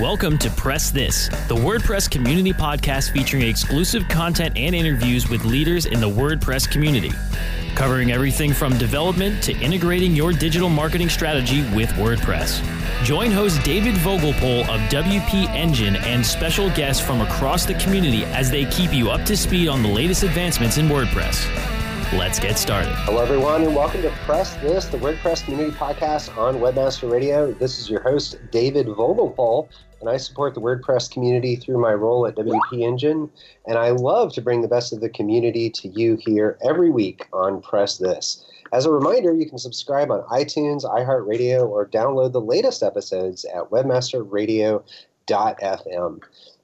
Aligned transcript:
Welcome 0.00 0.38
to 0.38 0.50
Press 0.50 0.92
This, 0.92 1.26
the 1.48 1.56
WordPress 1.56 2.08
community 2.08 2.52
podcast 2.52 3.10
featuring 3.10 3.42
exclusive 3.42 4.06
content 4.06 4.56
and 4.56 4.72
interviews 4.72 5.28
with 5.28 5.44
leaders 5.44 5.86
in 5.86 5.98
the 5.98 6.08
WordPress 6.08 6.70
community, 6.70 7.10
covering 7.74 8.12
everything 8.12 8.52
from 8.52 8.78
development 8.78 9.42
to 9.42 9.52
integrating 9.54 10.14
your 10.14 10.32
digital 10.32 10.68
marketing 10.68 11.08
strategy 11.08 11.62
with 11.74 11.88
WordPress. 11.94 12.62
Join 13.02 13.32
host 13.32 13.60
David 13.64 13.94
Vogelpohl 13.96 14.68
of 14.68 14.80
WP 14.88 15.48
Engine 15.48 15.96
and 15.96 16.24
special 16.24 16.70
guests 16.76 17.04
from 17.04 17.20
across 17.20 17.66
the 17.66 17.74
community 17.74 18.24
as 18.26 18.52
they 18.52 18.66
keep 18.66 18.94
you 18.94 19.10
up 19.10 19.24
to 19.26 19.36
speed 19.36 19.66
on 19.66 19.82
the 19.82 19.88
latest 19.88 20.22
advancements 20.22 20.78
in 20.78 20.86
WordPress. 20.86 21.44
Let's 22.16 22.38
get 22.38 22.56
started. 22.56 22.94
Hello, 23.00 23.20
everyone, 23.20 23.64
and 23.64 23.74
welcome 23.74 24.00
to 24.02 24.10
Press 24.24 24.54
This, 24.56 24.86
the 24.86 24.96
WordPress 24.96 25.44
community 25.44 25.72
podcast 25.72 26.38
on 26.38 26.54
Webmaster 26.54 27.10
Radio. 27.10 27.52
This 27.52 27.80
is 27.80 27.90
your 27.90 28.00
host, 28.00 28.38
David 28.50 28.86
Vogelpohl, 28.86 29.68
and 30.00 30.08
I 30.08 30.16
support 30.16 30.54
the 30.54 30.60
WordPress 30.60 31.10
community 31.10 31.56
through 31.56 31.80
my 31.80 31.92
role 31.92 32.24
at 32.26 32.36
WP 32.36 32.82
Engine. 32.82 33.28
And 33.66 33.76
I 33.78 33.90
love 33.90 34.32
to 34.34 34.40
bring 34.40 34.62
the 34.62 34.68
best 34.68 34.92
of 34.92 35.00
the 35.00 35.08
community 35.08 35.68
to 35.70 35.88
you 35.88 36.16
here 36.20 36.56
every 36.64 36.90
week 36.90 37.26
on 37.32 37.60
Press 37.60 37.98
This. 37.98 38.44
As 38.72 38.86
a 38.86 38.92
reminder, 38.92 39.34
you 39.34 39.48
can 39.48 39.58
subscribe 39.58 40.10
on 40.10 40.22
iTunes, 40.24 40.82
iHeartRadio, 40.84 41.68
or 41.68 41.86
download 41.86 42.32
the 42.32 42.40
latest 42.40 42.82
episodes 42.82 43.44
at 43.46 43.70
webmasterradio.fm. 43.70 46.20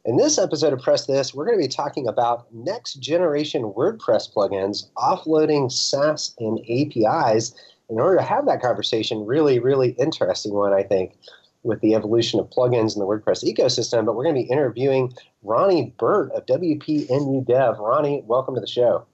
In 0.06 0.18
this 0.18 0.36
episode 0.38 0.74
of 0.74 0.82
Press 0.82 1.06
This, 1.06 1.34
we're 1.34 1.46
going 1.46 1.58
to 1.58 1.64
be 1.64 1.68
talking 1.68 2.06
about 2.06 2.52
next 2.52 2.94
generation 2.94 3.72
WordPress 3.72 4.30
plugins, 4.32 4.90
offloading 4.98 5.72
SaaS 5.72 6.34
and 6.38 6.60
APIs. 6.60 7.54
In 7.88 7.98
order 7.98 8.18
to 8.18 8.22
have 8.22 8.44
that 8.46 8.60
conversation, 8.60 9.24
really, 9.24 9.58
really 9.58 9.92
interesting 9.92 10.52
one, 10.52 10.74
I 10.74 10.82
think, 10.82 11.16
with 11.64 11.80
the 11.80 11.94
evolution 11.94 12.38
of 12.38 12.48
plugins 12.50 12.94
in 12.94 13.00
the 13.00 13.06
WordPress 13.06 13.42
ecosystem. 13.42 14.06
But 14.06 14.14
we're 14.14 14.24
going 14.24 14.36
to 14.36 14.42
be 14.42 14.48
interviewing 14.48 15.12
Ronnie 15.42 15.94
Burt 15.98 16.30
of 16.32 16.46
WPMU 16.46 17.44
Dev. 17.44 17.78
Ronnie, 17.78 18.22
welcome 18.26 18.54
to 18.54 18.60
the 18.60 18.66
show. 18.66 19.04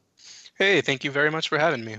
Hey, 0.58 0.82
thank 0.82 1.04
you 1.04 1.10
very 1.10 1.30
much 1.30 1.48
for 1.48 1.58
having 1.58 1.84
me. 1.84 1.96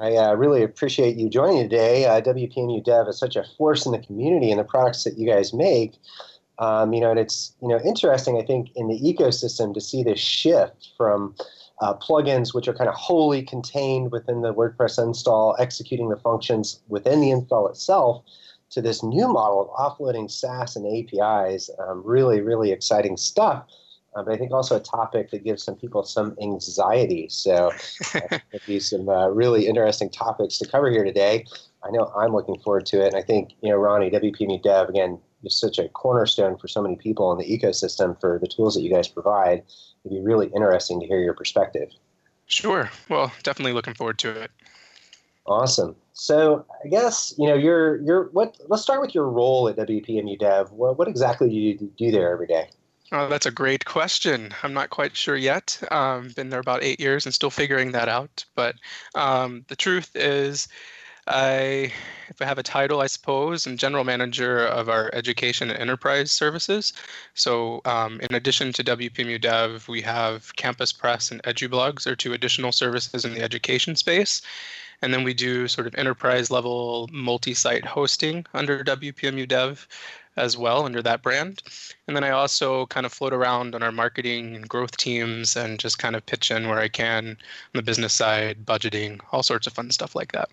I 0.00 0.16
uh, 0.16 0.34
really 0.34 0.62
appreciate 0.62 1.16
you 1.16 1.28
joining 1.28 1.68
today. 1.68 2.06
Uh, 2.06 2.22
WPMU 2.22 2.82
Dev 2.82 3.06
is 3.06 3.18
such 3.18 3.36
a 3.36 3.44
force 3.58 3.84
in 3.84 3.92
the 3.92 3.98
community 3.98 4.50
and 4.50 4.58
the 4.58 4.64
products 4.64 5.04
that 5.04 5.18
you 5.18 5.28
guys 5.28 5.52
make. 5.52 5.94
Um, 6.58 6.92
you 6.92 7.00
know, 7.00 7.10
and 7.10 7.20
it's 7.20 7.54
you 7.60 7.68
know 7.68 7.78
interesting. 7.84 8.38
I 8.38 8.42
think 8.42 8.70
in 8.76 8.88
the 8.88 8.98
ecosystem 9.00 9.72
to 9.74 9.80
see 9.80 10.02
this 10.02 10.18
shift 10.18 10.90
from 10.96 11.34
uh, 11.80 11.94
plugins, 11.94 12.54
which 12.54 12.68
are 12.68 12.74
kind 12.74 12.88
of 12.88 12.94
wholly 12.94 13.42
contained 13.42 14.12
within 14.12 14.42
the 14.42 14.54
WordPress 14.54 15.02
install, 15.02 15.56
executing 15.58 16.08
the 16.08 16.16
functions 16.16 16.80
within 16.88 17.20
the 17.20 17.30
install 17.30 17.68
itself, 17.68 18.24
to 18.70 18.80
this 18.80 19.02
new 19.02 19.28
model 19.28 19.62
of 19.62 19.96
offloading 19.98 20.30
SaaS 20.30 20.76
and 20.76 20.86
APIs. 20.86 21.70
Um, 21.78 22.02
really, 22.04 22.40
really 22.40 22.70
exciting 22.72 23.16
stuff. 23.16 23.66
Uh, 24.14 24.22
but 24.24 24.34
I 24.34 24.36
think 24.36 24.52
also 24.52 24.76
a 24.76 24.80
topic 24.80 25.30
that 25.30 25.44
gives 25.44 25.62
some 25.62 25.76
people 25.76 26.02
some 26.02 26.36
anxiety. 26.42 27.28
So, 27.28 27.72
uh, 28.14 28.38
be 28.66 28.80
some 28.80 29.08
uh, 29.08 29.28
really 29.28 29.66
interesting 29.66 30.10
topics 30.10 30.58
to 30.58 30.68
cover 30.68 30.90
here 30.90 31.04
today. 31.04 31.44
I 31.84 31.90
know 31.90 32.12
I'm 32.16 32.32
looking 32.32 32.58
forward 32.58 32.86
to 32.86 33.02
it, 33.04 33.08
and 33.08 33.16
I 33.16 33.22
think 33.22 33.52
you 33.62 33.70
know 33.70 33.76
Ronnie 33.76 34.10
WP 34.10 34.62
Dev 34.62 34.88
again 34.88 35.18
is 35.44 35.58
such 35.58 35.78
a 35.78 35.88
cornerstone 35.90 36.58
for 36.58 36.66
so 36.66 36.82
many 36.82 36.96
people 36.96 37.32
in 37.32 37.38
the 37.38 37.44
ecosystem 37.44 38.20
for 38.20 38.38
the 38.40 38.48
tools 38.48 38.74
that 38.74 38.82
you 38.82 38.90
guys 38.90 39.06
provide. 39.08 39.62
It'd 40.04 40.16
be 40.16 40.20
really 40.20 40.48
interesting 40.48 41.00
to 41.00 41.06
hear 41.06 41.20
your 41.20 41.34
perspective. 41.34 41.90
Sure. 42.46 42.90
Well, 43.08 43.32
definitely 43.44 43.72
looking 43.72 43.94
forward 43.94 44.18
to 44.18 44.30
it. 44.30 44.50
Awesome. 45.46 45.96
So 46.12 46.66
I 46.84 46.88
guess 46.88 47.34
you 47.38 47.46
know 47.48 47.54
you're 47.54 47.96
you're 48.02 48.24
what. 48.32 48.56
Let's 48.68 48.82
start 48.82 49.00
with 49.00 49.14
your 49.14 49.28
role 49.28 49.68
at 49.68 49.76
WPMU 49.76 50.38
Dev. 50.38 50.70
What, 50.70 50.98
what 50.98 51.08
exactly 51.08 51.48
do 51.48 51.54
you 51.54 51.92
do 51.96 52.10
there 52.10 52.30
every 52.30 52.46
day? 52.46 52.68
Oh, 53.12 53.28
that's 53.28 53.46
a 53.46 53.50
great 53.50 53.84
question. 53.86 54.54
I'm 54.62 54.72
not 54.72 54.90
quite 54.90 55.16
sure 55.16 55.34
yet. 55.34 55.80
Um, 55.90 56.28
been 56.36 56.50
there 56.50 56.60
about 56.60 56.84
eight 56.84 57.00
years 57.00 57.26
and 57.26 57.34
still 57.34 57.50
figuring 57.50 57.90
that 57.92 58.08
out. 58.08 58.44
But 58.54 58.76
um, 59.16 59.64
the 59.66 59.74
truth 59.74 60.12
is, 60.14 60.68
I, 61.26 61.92
if 62.28 62.40
I 62.40 62.44
have 62.44 62.58
a 62.58 62.62
title, 62.62 63.00
I 63.00 63.08
suppose, 63.08 63.66
I'm 63.66 63.76
general 63.76 64.04
manager 64.04 64.64
of 64.64 64.88
our 64.88 65.10
education 65.12 65.70
and 65.70 65.78
enterprise 65.78 66.30
services. 66.30 66.92
So, 67.34 67.80
um, 67.84 68.20
in 68.20 68.34
addition 68.34 68.72
to 68.74 68.84
WPMU 68.84 69.40
Dev, 69.40 69.88
we 69.88 70.02
have 70.02 70.54
Campus 70.54 70.92
Press 70.92 71.32
and 71.32 71.42
EduBlogs 71.42 72.06
are 72.06 72.16
two 72.16 72.32
additional 72.32 72.70
services 72.70 73.24
in 73.24 73.34
the 73.34 73.42
education 73.42 73.96
space. 73.96 74.40
And 75.02 75.14
then 75.14 75.24
we 75.24 75.34
do 75.34 75.66
sort 75.68 75.86
of 75.86 75.94
enterprise 75.94 76.50
level 76.50 77.08
multi 77.12 77.54
site 77.54 77.84
hosting 77.84 78.44
under 78.52 78.84
WPMU 78.84 79.48
Dev 79.48 79.88
as 80.36 80.56
well 80.56 80.84
under 80.84 81.02
that 81.02 81.22
brand. 81.22 81.62
And 82.06 82.16
then 82.16 82.24
I 82.24 82.30
also 82.30 82.86
kind 82.86 83.06
of 83.06 83.12
float 83.12 83.32
around 83.32 83.74
on 83.74 83.82
our 83.82 83.92
marketing 83.92 84.54
and 84.54 84.68
growth 84.68 84.96
teams 84.96 85.56
and 85.56 85.78
just 85.78 85.98
kind 85.98 86.16
of 86.16 86.24
pitch 86.26 86.50
in 86.50 86.68
where 86.68 86.78
I 86.78 86.88
can 86.88 87.28
on 87.28 87.36
the 87.74 87.82
business 87.82 88.12
side, 88.12 88.64
budgeting, 88.64 89.20
all 89.32 89.42
sorts 89.42 89.66
of 89.66 89.72
fun 89.72 89.90
stuff 89.90 90.14
like 90.14 90.32
that. 90.32 90.50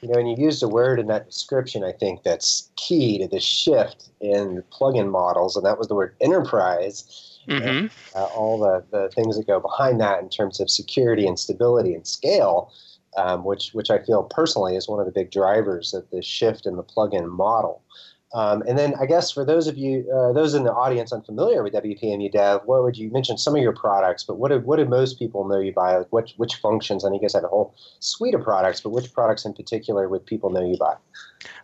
You 0.00 0.08
know, 0.08 0.18
and 0.18 0.30
you 0.30 0.36
used 0.44 0.62
a 0.62 0.68
word 0.68 1.00
in 1.00 1.08
that 1.08 1.26
description, 1.26 1.82
I 1.82 1.92
think, 1.92 2.22
that's 2.22 2.70
key 2.76 3.18
to 3.18 3.26
the 3.26 3.40
shift 3.40 4.10
in 4.20 4.62
plugin 4.70 5.10
models, 5.10 5.56
and 5.56 5.66
that 5.66 5.76
was 5.76 5.88
the 5.88 5.96
word 5.96 6.14
enterprise. 6.20 7.38
Mm-hmm. 7.48 7.66
And, 7.66 7.90
uh, 8.14 8.24
all 8.26 8.60
the, 8.60 8.84
the 8.90 9.08
things 9.10 9.36
that 9.36 9.46
go 9.46 9.58
behind 9.58 10.00
that 10.00 10.20
in 10.22 10.28
terms 10.28 10.60
of 10.60 10.70
security 10.70 11.26
and 11.26 11.38
stability 11.38 11.94
and 11.94 12.06
scale, 12.06 12.72
um, 13.16 13.44
which, 13.44 13.70
which 13.72 13.90
I 13.90 13.98
feel 13.98 14.24
personally 14.24 14.76
is 14.76 14.88
one 14.88 15.00
of 15.00 15.06
the 15.06 15.12
big 15.12 15.30
drivers 15.30 15.94
of 15.94 16.08
the 16.10 16.22
shift 16.22 16.66
in 16.66 16.76
the 16.76 16.84
plugin 16.84 17.28
model. 17.28 17.82
Um, 18.34 18.62
and 18.68 18.76
then 18.76 18.94
I 19.00 19.06
guess 19.06 19.30
for 19.30 19.42
those 19.44 19.66
of 19.66 19.78
you, 19.78 20.06
uh, 20.14 20.32
those 20.34 20.52
in 20.52 20.64
the 20.64 20.72
audience 20.72 21.12
unfamiliar 21.12 21.62
with 21.62 21.72
WPMU 21.72 22.30
Dev, 22.30 22.60
what 22.66 22.82
would 22.82 22.98
you 22.98 23.10
mention 23.10 23.38
some 23.38 23.56
of 23.56 23.62
your 23.62 23.72
products, 23.72 24.22
but 24.22 24.36
what 24.36 24.50
do, 24.50 24.58
what 24.58 24.76
do 24.76 24.84
most 24.84 25.18
people 25.18 25.48
know 25.48 25.58
you 25.58 25.72
by? 25.72 25.96
Like 25.96 26.12
which, 26.12 26.34
which 26.36 26.56
functions? 26.56 27.04
I 27.04 27.08
think 27.08 27.22
you 27.22 27.28
guys 27.28 27.34
have 27.34 27.44
a 27.44 27.48
whole 27.48 27.74
suite 28.00 28.34
of 28.34 28.42
products, 28.42 28.82
but 28.82 28.90
which 28.90 29.12
products 29.14 29.46
in 29.46 29.54
particular 29.54 30.10
would 30.10 30.26
people 30.26 30.50
know 30.50 30.64
you 30.64 30.76
by? 30.76 30.94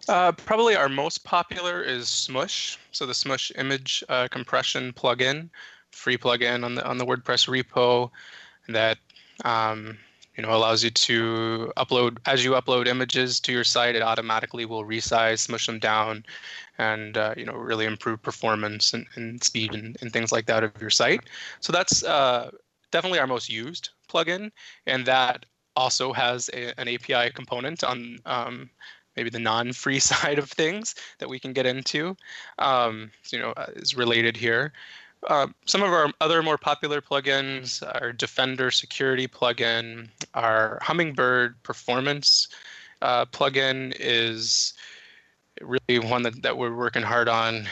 Uh, 0.08 0.32
probably 0.32 0.74
our 0.74 0.88
most 0.88 1.24
popular 1.24 1.82
is 1.82 2.08
Smush. 2.08 2.78
So 2.92 3.04
the 3.04 3.14
Smush 3.14 3.52
image 3.56 4.02
uh, 4.08 4.28
compression 4.28 4.94
plugin, 4.94 5.50
free 5.90 6.16
plugin 6.16 6.64
on 6.64 6.76
the 6.76 6.86
on 6.86 6.98
the 6.98 7.04
WordPress 7.06 7.46
repo 7.48 8.10
that 8.68 8.98
um, 9.44 9.98
you 10.36 10.42
know 10.42 10.54
allows 10.54 10.82
you 10.82 10.90
to 10.90 11.72
upload 11.76 12.18
as 12.26 12.44
you 12.44 12.52
upload 12.52 12.86
images 12.86 13.40
to 13.40 13.52
your 13.52 13.64
site 13.64 13.94
it 13.94 14.02
automatically 14.02 14.64
will 14.64 14.84
resize 14.84 15.38
smush 15.38 15.66
them 15.66 15.78
down 15.78 16.24
and 16.78 17.16
uh, 17.16 17.34
you 17.36 17.44
know 17.44 17.54
really 17.54 17.84
improve 17.84 18.22
performance 18.22 18.94
and, 18.94 19.06
and 19.14 19.42
speed 19.42 19.74
and, 19.74 19.96
and, 20.00 20.12
things 20.12 20.32
like 20.32 20.46
that 20.46 20.64
of 20.64 20.72
your 20.80 20.90
site. 20.90 21.20
So 21.60 21.72
that's 21.72 22.02
uh, 22.02 22.50
definitely 22.90 23.18
our 23.18 23.26
most 23.26 23.50
used 23.50 23.90
plugin 24.08 24.50
and 24.86 25.06
that 25.06 25.46
also 25.76 26.12
has 26.12 26.50
a, 26.52 26.78
an 26.80 26.88
api 26.88 27.30
component 27.30 27.82
on 27.82 28.18
um, 28.26 28.70
maybe 29.16 29.30
the 29.30 29.38
non-free 29.38 29.98
side 30.10 30.38
of 30.38 30.50
things 30.50 30.94
that 31.18 31.28
we 31.28 31.38
can 31.38 31.52
get 31.52 31.66
into 31.66 32.16
um, 32.58 33.10
you 33.30 33.38
know 33.38 33.52
uh, 33.56 33.66
is 33.76 33.96
related 33.96 34.36
here 34.36 34.72
uh, 35.28 35.46
some 35.66 35.82
of 35.82 35.92
our 35.92 36.10
other 36.20 36.42
more 36.42 36.58
popular 36.58 37.00
plugins, 37.00 37.82
our 38.00 38.12
Defender 38.12 38.70
security 38.70 39.26
plugin, 39.26 40.08
our 40.34 40.78
Hummingbird 40.82 41.62
performance 41.62 42.48
uh, 43.02 43.24
plugin 43.26 43.94
is 43.98 44.74
really 45.60 45.98
one 45.98 46.22
that, 46.22 46.42
that 46.42 46.56
we're 46.56 46.74
working 46.74 47.02
hard 47.02 47.28
on 47.28 47.66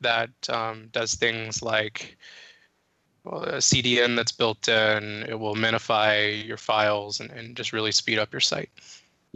that 0.00 0.30
um, 0.48 0.88
does 0.92 1.14
things 1.14 1.62
like 1.62 2.16
well, 3.24 3.42
a 3.42 3.56
CDN 3.56 4.14
that's 4.14 4.32
built 4.32 4.68
in, 4.68 5.24
it 5.28 5.38
will 5.38 5.56
minify 5.56 6.46
your 6.46 6.56
files 6.56 7.20
and, 7.20 7.30
and 7.30 7.56
just 7.56 7.72
really 7.72 7.92
speed 7.92 8.18
up 8.18 8.32
your 8.32 8.40
site. 8.40 8.70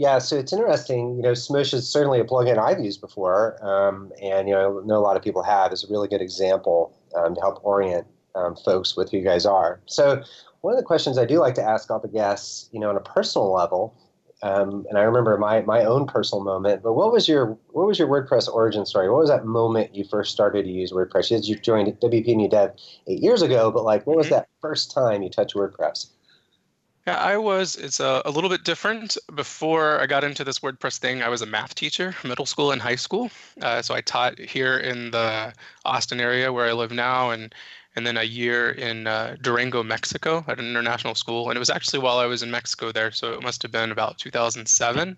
Yeah, 0.00 0.16
so 0.16 0.38
it's 0.38 0.50
interesting. 0.50 1.16
You 1.16 1.22
know, 1.22 1.34
Smush 1.34 1.74
is 1.74 1.86
certainly 1.86 2.20
a 2.20 2.24
plugin 2.24 2.56
I've 2.56 2.80
used 2.80 3.02
before, 3.02 3.62
um, 3.62 4.10
and 4.22 4.48
you 4.48 4.54
know, 4.54 4.80
I 4.80 4.86
know 4.86 4.96
a 4.96 5.04
lot 5.04 5.18
of 5.18 5.22
people 5.22 5.42
have. 5.42 5.72
It's 5.72 5.84
a 5.84 5.88
really 5.88 6.08
good 6.08 6.22
example 6.22 6.96
um, 7.14 7.34
to 7.34 7.40
help 7.42 7.60
orient 7.62 8.06
um, 8.34 8.56
folks 8.56 8.96
with 8.96 9.10
who 9.10 9.18
you 9.18 9.24
guys 9.24 9.44
are. 9.44 9.78
So, 9.84 10.22
one 10.62 10.72
of 10.72 10.78
the 10.78 10.86
questions 10.86 11.18
I 11.18 11.26
do 11.26 11.38
like 11.38 11.54
to 11.56 11.62
ask 11.62 11.90
all 11.90 11.98
the 12.00 12.08
guests, 12.08 12.70
you 12.72 12.80
know, 12.80 12.88
on 12.88 12.96
a 12.96 13.00
personal 13.00 13.52
level, 13.52 13.94
um, 14.42 14.86
and 14.88 14.96
I 14.96 15.02
remember 15.02 15.36
my 15.36 15.60
my 15.60 15.84
own 15.84 16.06
personal 16.06 16.42
moment. 16.42 16.82
But 16.82 16.94
what 16.94 17.12
was 17.12 17.28
your 17.28 17.58
what 17.72 17.86
was 17.86 17.98
your 17.98 18.08
WordPress 18.08 18.48
origin 18.48 18.86
story? 18.86 19.10
What 19.10 19.20
was 19.20 19.28
that 19.28 19.44
moment 19.44 19.94
you 19.94 20.04
first 20.04 20.32
started 20.32 20.62
to 20.62 20.70
use 20.70 20.92
WordPress? 20.92 21.46
You 21.46 21.56
joined 21.56 21.88
WPMU 22.00 22.50
Dev 22.50 22.72
eight 23.06 23.20
years 23.20 23.42
ago, 23.42 23.70
but 23.70 23.84
like, 23.84 24.06
what 24.06 24.16
was 24.16 24.28
mm-hmm. 24.28 24.36
that 24.36 24.48
first 24.62 24.90
time 24.90 25.22
you 25.22 25.28
touched 25.28 25.54
WordPress? 25.54 26.06
Yeah, 27.06 27.16
I 27.16 27.38
was. 27.38 27.76
It's 27.76 27.98
a, 27.98 28.20
a 28.26 28.30
little 28.30 28.50
bit 28.50 28.62
different. 28.62 29.16
Before 29.34 30.00
I 30.00 30.06
got 30.06 30.22
into 30.22 30.44
this 30.44 30.58
WordPress 30.58 30.98
thing, 30.98 31.22
I 31.22 31.28
was 31.28 31.40
a 31.40 31.46
math 31.46 31.74
teacher, 31.74 32.14
middle 32.24 32.46
school 32.46 32.72
and 32.72 32.80
high 32.80 32.96
school. 32.96 33.30
Uh, 33.62 33.80
so 33.80 33.94
I 33.94 34.02
taught 34.02 34.38
here 34.38 34.78
in 34.78 35.10
the 35.10 35.54
Austin 35.84 36.20
area 36.20 36.52
where 36.52 36.66
I 36.66 36.72
live 36.72 36.92
now, 36.92 37.30
and 37.30 37.54
and 37.96 38.06
then 38.06 38.16
a 38.16 38.22
year 38.22 38.70
in 38.70 39.06
uh, 39.06 39.36
Durango, 39.40 39.82
Mexico, 39.82 40.44
at 40.46 40.60
an 40.60 40.66
international 40.66 41.14
school. 41.14 41.48
And 41.48 41.56
it 41.56 41.58
was 41.58 41.70
actually 41.70 41.98
while 42.00 42.18
I 42.18 42.26
was 42.26 42.42
in 42.42 42.50
Mexico 42.50 42.92
there, 42.92 43.10
so 43.10 43.32
it 43.32 43.42
must 43.42 43.62
have 43.62 43.72
been 43.72 43.90
about 43.90 44.18
2007 44.18 45.16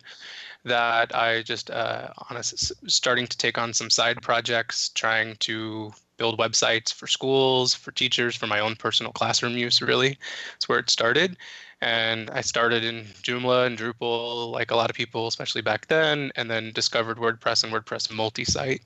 that 0.65 1.15
I 1.15 1.43
just 1.43 1.71
uh, 1.71 2.09
honestly 2.31 2.77
starting 2.87 3.27
to 3.27 3.37
take 3.37 3.59
on 3.59 3.75
some 3.75 3.91
side 3.91 4.23
projects, 4.23 4.89
trying 4.91 5.35
to 5.41 5.93
build 6.17 6.39
websites 6.39 6.95
for 6.95 7.09
schools, 7.09 7.75
for 7.75 7.91
teachers, 7.91 8.37
for 8.37 8.47
my 8.47 8.61
own 8.61 8.77
personal 8.77 9.13
classroom 9.13 9.57
use. 9.59 9.83
Really, 9.83 10.17
that's 10.53 10.69
where 10.69 10.79
it 10.79 10.89
started. 10.89 11.37
And 11.83 12.31
I 12.31 12.43
started 12.43 12.85
in 12.85 13.07
Joomla 13.25 13.67
and 13.67 13.77
Drupal, 13.77 14.53
like 14.53 14.71
a 14.71 14.77
lot 14.77 14.89
of 14.89 14.95
people, 14.95 15.27
especially 15.27 15.63
back 15.63 15.89
then, 15.89 16.31
and 16.37 16.49
then 16.49 16.71
discovered 16.71 17.19
WordPress 17.19 17.65
and 17.65 17.73
WordPress 17.73 18.09
multi-site 18.15 18.83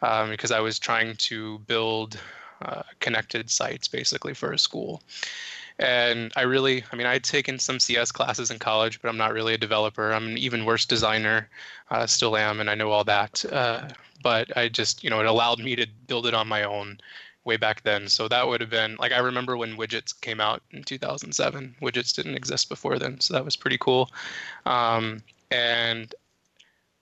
um, 0.00 0.30
because 0.30 0.50
I 0.50 0.60
was 0.60 0.78
trying 0.78 1.16
to 1.16 1.58
build 1.60 2.18
uh, 2.62 2.82
connected 3.00 3.50
sites 3.50 3.88
basically 3.88 4.32
for 4.32 4.52
a 4.52 4.58
school. 4.58 5.02
And 5.78 6.32
I 6.34 6.42
really, 6.42 6.82
I 6.90 6.96
mean, 6.96 7.06
I'd 7.06 7.24
taken 7.24 7.58
some 7.58 7.78
CS 7.78 8.10
classes 8.10 8.50
in 8.50 8.58
college, 8.58 9.02
but 9.02 9.10
I'm 9.10 9.18
not 9.18 9.34
really 9.34 9.52
a 9.52 9.58
developer. 9.58 10.10
I'm 10.10 10.28
an 10.28 10.38
even 10.38 10.64
worse 10.64 10.86
designer, 10.86 11.46
uh, 11.90 12.06
still 12.06 12.38
am, 12.38 12.58
and 12.58 12.70
I 12.70 12.74
know 12.74 12.90
all 12.90 13.04
that. 13.04 13.44
Uh, 13.52 13.88
but 14.22 14.56
I 14.56 14.68
just, 14.68 15.04
you 15.04 15.10
know, 15.10 15.20
it 15.20 15.26
allowed 15.26 15.58
me 15.58 15.76
to 15.76 15.86
build 16.06 16.26
it 16.26 16.32
on 16.32 16.48
my 16.48 16.62
own 16.62 17.00
way 17.44 17.56
back 17.56 17.82
then. 17.82 18.08
So 18.08 18.28
that 18.28 18.46
would 18.46 18.60
have 18.60 18.70
been 18.70 18.96
like 18.98 19.12
I 19.12 19.18
remember 19.18 19.56
when 19.56 19.76
widgets 19.76 20.18
came 20.20 20.40
out 20.40 20.62
in 20.70 20.82
2007. 20.84 21.76
Widgets 21.80 22.14
didn't 22.14 22.34
exist 22.34 22.68
before 22.68 22.98
then, 22.98 23.20
so 23.20 23.34
that 23.34 23.44
was 23.44 23.56
pretty 23.56 23.78
cool. 23.78 24.10
Um, 24.66 25.22
and 25.50 26.14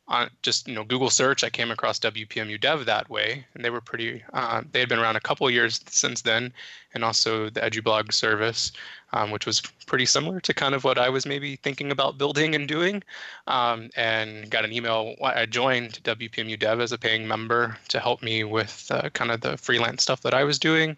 on 0.09 0.31
just 0.43 0.67
you 0.67 0.75
know 0.75 0.85
Google 0.85 1.11
search, 1.11 1.45
I 1.45 1.51
came 1.51 1.71
across 1.71 1.99
WPMU 1.99 2.61
Dev 2.61 2.87
that 2.87 3.09
way, 3.11 3.45
and 3.55 3.65
they 3.65 3.71
were 3.71 3.81
pretty. 3.81 4.23
Uh, 4.33 4.63
they 4.73 4.81
had 4.81 4.89
been 4.89 4.99
around 4.99 5.17
a 5.17 5.21
couple 5.21 5.49
years 5.51 5.81
since 5.87 6.23
then, 6.23 6.53
and 6.95 7.05
also 7.05 7.51
the 7.51 7.61
EduBlog 7.61 8.13
service, 8.13 8.73
um, 9.13 9.31
which 9.31 9.45
was 9.47 9.61
pretty 9.87 10.07
similar 10.07 10.41
to 10.41 10.55
kind 10.55 10.75
of 10.75 10.85
what 10.85 10.99
I 10.99 11.11
was 11.11 11.27
maybe 11.27 11.57
thinking 11.57 11.91
about 11.91 12.19
building 12.19 12.55
and 12.55 12.67
doing. 12.67 13.03
Um, 13.47 13.91
and 13.97 14.51
got 14.51 14.65
an 14.65 14.73
email. 14.73 15.15
I 15.23 15.47
joined 15.47 16.03
WPMU 16.05 16.59
Dev 16.59 16.81
as 16.81 16.93
a 16.93 16.99
paying 16.99 17.29
member 17.29 17.77
to 17.89 18.01
help 18.01 18.23
me 18.23 18.45
with 18.45 18.91
uh, 18.91 19.11
kind 19.11 19.31
of 19.31 19.43
the 19.43 19.57
freelance 19.59 20.03
stuff 20.03 20.23
that 20.23 20.35
I 20.35 20.45
was 20.45 20.59
doing. 20.59 20.97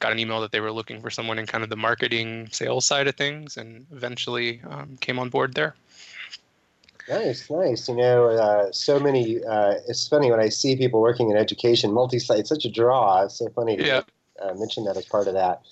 Got 0.00 0.12
an 0.12 0.18
email 0.18 0.40
that 0.40 0.52
they 0.52 0.60
were 0.60 0.72
looking 0.72 1.00
for 1.00 1.10
someone 1.10 1.38
in 1.38 1.46
kind 1.46 1.64
of 1.64 1.70
the 1.70 1.76
marketing 1.76 2.48
sales 2.52 2.84
side 2.84 3.06
of 3.06 3.16
things, 3.16 3.56
and 3.56 3.86
eventually 3.92 4.60
um, 4.68 4.96
came 5.00 5.18
on 5.18 5.30
board 5.30 5.54
there. 5.54 5.74
Nice, 7.08 7.48
nice. 7.50 7.88
You 7.88 7.96
know, 7.96 8.28
uh, 8.30 8.72
so 8.72 8.98
many. 8.98 9.42
Uh, 9.44 9.74
it's 9.86 10.08
funny 10.08 10.30
when 10.30 10.40
I 10.40 10.48
see 10.48 10.76
people 10.76 11.00
working 11.00 11.30
in 11.30 11.36
education, 11.36 11.92
multi-site, 11.92 12.46
such 12.46 12.64
a 12.64 12.70
draw. 12.70 13.22
It's 13.22 13.38
so 13.38 13.48
funny 13.50 13.76
to 13.76 14.04
uh, 14.42 14.54
mention 14.54 14.84
that 14.84 14.96
as 14.96 15.04
part 15.04 15.28
of 15.28 15.34
that. 15.34 15.62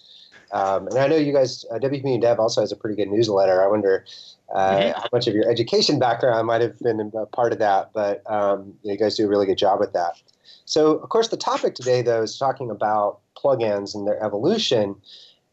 Um, 0.52 0.86
and 0.88 0.98
I 0.98 1.08
know 1.08 1.16
you 1.16 1.32
guys, 1.32 1.64
uh, 1.72 1.78
WPMU 1.78 2.20
Dev 2.20 2.38
also 2.38 2.60
has 2.60 2.70
a 2.70 2.76
pretty 2.76 2.94
good 2.94 3.08
newsletter. 3.08 3.62
I 3.62 3.66
wonder 3.66 4.04
uh, 4.54 4.70
mm-hmm. 4.76 5.00
how 5.00 5.08
much 5.12 5.26
of 5.26 5.34
your 5.34 5.50
education 5.50 5.98
background 5.98 6.46
might 6.46 6.60
have 6.60 6.78
been 6.78 7.10
a 7.16 7.26
part 7.26 7.52
of 7.52 7.58
that, 7.58 7.90
but 7.92 8.22
um, 8.30 8.74
you 8.82 8.96
guys 8.96 9.16
do 9.16 9.26
a 9.26 9.28
really 9.28 9.46
good 9.46 9.58
job 9.58 9.80
with 9.80 9.92
that. 9.94 10.12
So, 10.66 10.92
of 10.98 11.08
course, 11.08 11.28
the 11.28 11.36
topic 11.36 11.74
today, 11.74 12.02
though, 12.02 12.22
is 12.22 12.38
talking 12.38 12.70
about 12.70 13.18
plugins 13.36 13.94
and 13.94 14.06
their 14.06 14.22
evolution. 14.22 14.94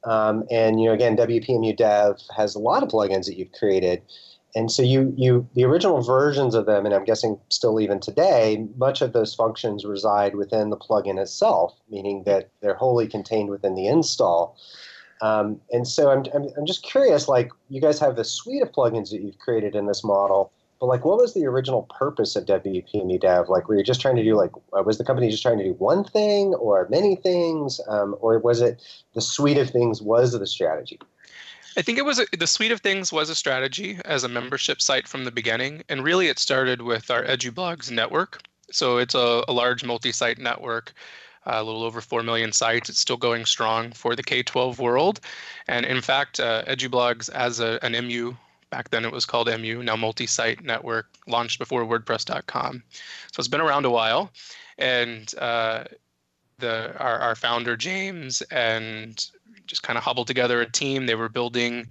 Um, 0.03 0.45
and 0.51 0.79
you 0.79 0.87
know, 0.87 0.93
again, 0.93 1.17
WPMU 1.17 1.75
Dev 1.75 2.19
has 2.35 2.55
a 2.55 2.59
lot 2.59 2.83
of 2.83 2.89
plugins 2.89 3.25
that 3.25 3.37
you've 3.37 3.51
created 3.51 4.01
and 4.55 4.71
so 4.71 4.81
you 4.81 5.13
you 5.17 5.47
the 5.55 5.63
original 5.63 6.01
versions 6.01 6.55
of 6.55 6.65
them, 6.65 6.85
and 6.85 6.93
I'm 6.93 7.05
guessing 7.05 7.39
still 7.49 7.79
even 7.79 7.99
today, 7.99 8.65
much 8.77 9.01
of 9.01 9.13
those 9.13 9.33
functions 9.33 9.85
reside 9.85 10.35
within 10.35 10.69
the 10.69 10.77
plugin 10.77 11.19
itself, 11.19 11.73
meaning 11.89 12.23
that 12.25 12.49
they're 12.61 12.75
wholly 12.75 13.07
contained 13.07 13.49
within 13.49 13.75
the 13.75 13.87
install. 13.87 14.57
Um, 15.21 15.61
and 15.71 15.87
so 15.87 16.09
I'm, 16.09 16.25
I'm, 16.33 16.49
I'm 16.57 16.65
just 16.65 16.83
curious, 16.83 17.27
like 17.27 17.51
you 17.69 17.79
guys 17.79 17.99
have 17.99 18.15
this 18.15 18.31
suite 18.31 18.63
of 18.63 18.71
plugins 18.71 19.11
that 19.11 19.21
you've 19.21 19.37
created 19.37 19.75
in 19.75 19.85
this 19.85 20.03
model, 20.03 20.51
but 20.79 20.87
like 20.87 21.05
what 21.05 21.17
was 21.17 21.35
the 21.35 21.45
original 21.45 21.83
purpose 21.95 22.35
of 22.35 22.45
WPMU 22.45 23.21
Dev? 23.21 23.47
Like 23.47 23.69
were 23.69 23.77
you 23.77 23.83
just 23.83 24.01
trying 24.01 24.15
to 24.15 24.23
do 24.23 24.35
like, 24.35 24.51
uh, 24.75 24.81
was 24.81 24.97
the 24.97 25.03
company 25.03 25.29
just 25.29 25.43
trying 25.43 25.59
to 25.59 25.63
do 25.63 25.73
one 25.73 26.03
thing 26.03 26.55
or 26.55 26.87
many 26.89 27.15
things? 27.15 27.79
Um, 27.87 28.15
or 28.19 28.39
was 28.39 28.61
it 28.61 28.81
the 29.13 29.21
suite 29.21 29.59
of 29.59 29.69
things 29.69 30.01
was 30.01 30.31
the 30.31 30.47
strategy? 30.47 30.99
I 31.77 31.81
think 31.81 31.97
it 31.97 32.05
was 32.05 32.19
a, 32.19 32.25
the 32.37 32.47
suite 32.47 32.71
of 32.71 32.81
things 32.81 33.11
was 33.11 33.29
a 33.29 33.35
strategy 33.35 33.99
as 34.05 34.23
a 34.23 34.29
membership 34.29 34.81
site 34.81 35.07
from 35.07 35.23
the 35.23 35.31
beginning, 35.31 35.83
and 35.89 36.03
really 36.03 36.27
it 36.27 36.39
started 36.39 36.81
with 36.81 37.09
our 37.09 37.23
EduBlogs 37.23 37.91
network. 37.91 38.41
So 38.71 38.97
it's 38.97 39.15
a, 39.15 39.43
a 39.47 39.53
large 39.53 39.83
multi-site 39.83 40.37
network, 40.37 40.93
uh, 41.45 41.55
a 41.55 41.63
little 41.63 41.83
over 41.83 42.01
four 42.01 42.23
million 42.23 42.51
sites. 42.51 42.89
It's 42.89 42.99
still 42.99 43.17
going 43.17 43.45
strong 43.45 43.91
for 43.91 44.15
the 44.15 44.23
K-12 44.23 44.79
world, 44.79 45.19
and 45.67 45.85
in 45.85 46.01
fact, 46.01 46.39
uh, 46.39 46.63
EduBlogs 46.65 47.29
as 47.29 47.59
a, 47.59 47.79
an 47.83 47.93
MU 48.05 48.35
back 48.71 48.89
then 48.89 49.05
it 49.05 49.11
was 49.11 49.25
called 49.25 49.47
MU, 49.47 49.83
now 49.83 49.95
multi-site 49.95 50.63
network, 50.63 51.07
launched 51.27 51.59
before 51.59 51.83
WordPress.com. 51.83 52.81
So 53.31 53.39
it's 53.39 53.47
been 53.47 53.61
around 53.61 53.85
a 53.85 53.91
while, 53.91 54.31
and 54.77 55.31
uh, 55.37 55.83
the 56.57 56.97
our, 56.97 57.19
our 57.19 57.35
founder 57.35 57.75
James 57.75 58.41
and 58.43 59.29
just 59.71 59.83
kind 59.83 59.97
of 59.97 60.03
hobbled 60.03 60.27
together 60.27 60.61
a 60.61 60.69
team. 60.69 61.05
They 61.05 61.15
were 61.15 61.29
building 61.29 61.87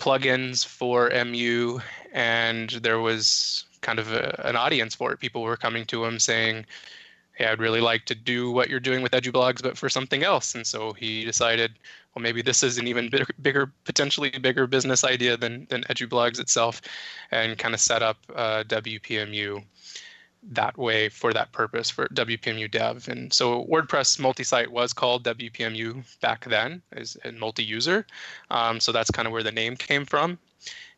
plugins 0.00 0.66
for 0.66 1.10
MU, 1.10 1.78
and 2.12 2.70
there 2.70 2.98
was 2.98 3.64
kind 3.82 3.98
of 3.98 4.10
a, 4.12 4.40
an 4.48 4.56
audience 4.56 4.94
for 4.94 5.12
it. 5.12 5.20
People 5.20 5.42
were 5.42 5.56
coming 5.56 5.84
to 5.86 6.04
him 6.04 6.18
saying, 6.18 6.64
"Hey, 7.34 7.46
I'd 7.46 7.60
really 7.60 7.82
like 7.82 8.06
to 8.06 8.14
do 8.14 8.50
what 8.50 8.70
you're 8.70 8.80
doing 8.80 9.02
with 9.02 9.12
EduBlogs, 9.12 9.62
but 9.62 9.76
for 9.76 9.90
something 9.90 10.24
else." 10.24 10.54
And 10.54 10.66
so 10.66 10.94
he 10.94 11.24
decided, 11.24 11.72
well, 12.14 12.22
maybe 12.22 12.42
this 12.42 12.62
is 12.62 12.78
an 12.78 12.88
even 12.88 13.10
bigger, 13.10 13.26
bigger 13.42 13.72
potentially 13.84 14.30
bigger 14.30 14.66
business 14.66 15.04
idea 15.04 15.36
than 15.36 15.66
than 15.68 15.82
EduBlogs 15.84 16.40
itself, 16.40 16.80
and 17.30 17.58
kind 17.58 17.74
of 17.74 17.80
set 17.80 18.02
up 18.02 18.16
uh, 18.34 18.64
WPMU 18.64 19.62
that 20.50 20.76
way 20.76 21.08
for 21.08 21.32
that 21.32 21.52
purpose 21.52 21.90
for 21.90 22.08
WPMU 22.08 22.70
dev. 22.70 23.08
And 23.08 23.32
so 23.32 23.64
WordPress 23.64 24.18
multi-site 24.18 24.70
was 24.70 24.92
called 24.92 25.24
WPMU 25.24 26.04
back 26.20 26.44
then 26.44 26.82
as 26.92 27.16
a 27.24 27.32
multi-user. 27.32 28.06
Um, 28.50 28.80
so 28.80 28.92
that's 28.92 29.10
kind 29.10 29.26
of 29.26 29.32
where 29.32 29.42
the 29.42 29.52
name 29.52 29.76
came 29.76 30.04
from. 30.04 30.38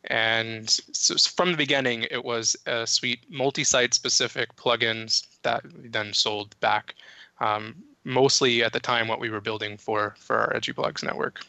And 0.05 0.69
so 0.69 1.15
from 1.17 1.51
the 1.51 1.57
beginning, 1.57 2.05
it 2.11 2.23
was 2.23 2.55
a 2.65 2.87
suite 2.87 3.21
multi-site 3.29 3.93
specific 3.93 4.55
plugins 4.55 5.27
that 5.41 5.61
then 5.65 6.13
sold 6.13 6.57
back 6.59 6.95
um, 7.39 7.75
mostly 8.03 8.63
at 8.63 8.73
the 8.73 8.79
time 8.79 9.07
what 9.07 9.19
we 9.19 9.29
were 9.29 9.41
building 9.41 9.77
for 9.77 10.15
for 10.17 10.37
our 10.37 10.53
EduBlogs 10.53 11.03
network. 11.03 11.41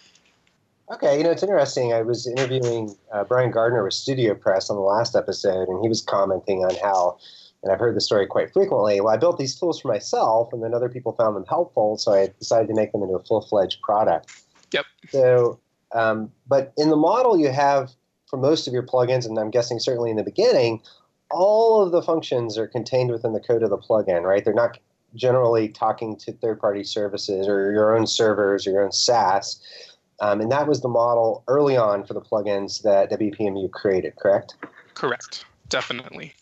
Okay, 0.91 1.19
you 1.19 1.25
know, 1.25 1.31
it's 1.31 1.43
interesting. 1.43 1.93
I 1.93 2.01
was 2.01 2.27
interviewing 2.27 2.97
uh, 3.13 3.23
Brian 3.25 3.51
Gardner 3.51 3.85
with 3.85 3.93
Studio 3.93 4.35
Press 4.35 4.71
on 4.71 4.77
the 4.77 4.83
last 4.83 5.15
episode, 5.15 5.69
and 5.69 5.83
he 5.83 5.89
was 5.89 6.01
commenting 6.01 6.65
on 6.65 6.75
how, 6.77 7.19
and 7.63 7.73
I've 7.73 7.81
heard 7.81 7.97
the 7.97 8.01
story 8.01 8.27
quite 8.27 8.53
frequently. 8.53 9.01
Well, 9.01 9.13
I 9.13 9.17
built 9.17 9.39
these 9.39 9.59
tools 9.59 9.81
for 9.81 9.89
myself, 9.89 10.53
and 10.53 10.63
then 10.63 10.75
other 10.75 10.89
people 10.89 11.13
found 11.13 11.37
them 11.37 11.45
helpful, 11.49 11.99
so 11.99 12.13
I 12.13 12.29
decided 12.39 12.69
to 12.69 12.75
make 12.75 12.93
them 12.93 13.03
into 13.03 13.15
a 13.15 13.25
full 13.25 13.43
fledged 13.43 13.81
product. 13.83 14.43
Yep. 14.73 14.87
So, 15.11 15.59
um, 15.93 16.31
but 16.47 16.73
in 16.77 16.91
the 16.91 16.97
model 16.97 17.39
you 17.39 17.51
have 17.51 17.91
for 18.29 18.37
most 18.37 18.67
of 18.67 18.73
your 18.73 18.83
plugins, 18.83 19.27
and 19.27 19.39
I'm 19.39 19.51
guessing 19.51 19.79
certainly 19.79 20.11
in 20.11 20.17
the 20.17 20.23
beginning, 20.23 20.83
all 21.31 21.83
of 21.83 21.93
the 21.93 22.03
functions 22.03 22.57
are 22.59 22.67
contained 22.67 23.11
within 23.11 23.33
the 23.33 23.41
code 23.41 23.63
of 23.63 23.71
the 23.71 23.79
plugin, 23.79 24.23
right? 24.23 24.45
They're 24.45 24.55
not 24.55 24.79
generally 25.15 25.69
talking 25.69 26.17
to 26.17 26.33
third 26.33 26.61
party 26.61 26.85
services 26.85 27.49
or 27.49 27.73
your 27.73 27.97
own 27.97 28.07
servers 28.07 28.67
or 28.67 28.71
your 28.71 28.85
own 28.85 28.93
SaaS. 28.93 29.61
Um, 30.21 30.41
and 30.41 30.51
that 30.53 30.67
was 30.67 30.81
the 30.81 30.89
model 30.89 31.45
early 31.49 31.77
on 31.77 32.05
for 32.05 32.15
the 32.15 32.21
plugins 32.21 32.83
that 32.83 33.11
WPMU 33.11 33.71
created, 33.71 34.17
correct? 34.17 34.57
Correct, 34.95 35.45
definitely. 35.69 36.35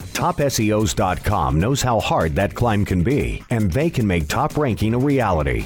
TopSEOs.com 0.13 1.59
knows 1.59 1.81
how 1.81 1.99
hard 1.99 2.35
that 2.35 2.55
climb 2.55 2.85
can 2.85 3.03
be, 3.03 3.43
and 3.49 3.71
they 3.71 3.89
can 3.89 4.07
make 4.07 4.27
top 4.27 4.57
ranking 4.57 4.93
a 4.93 4.99
reality. 4.99 5.65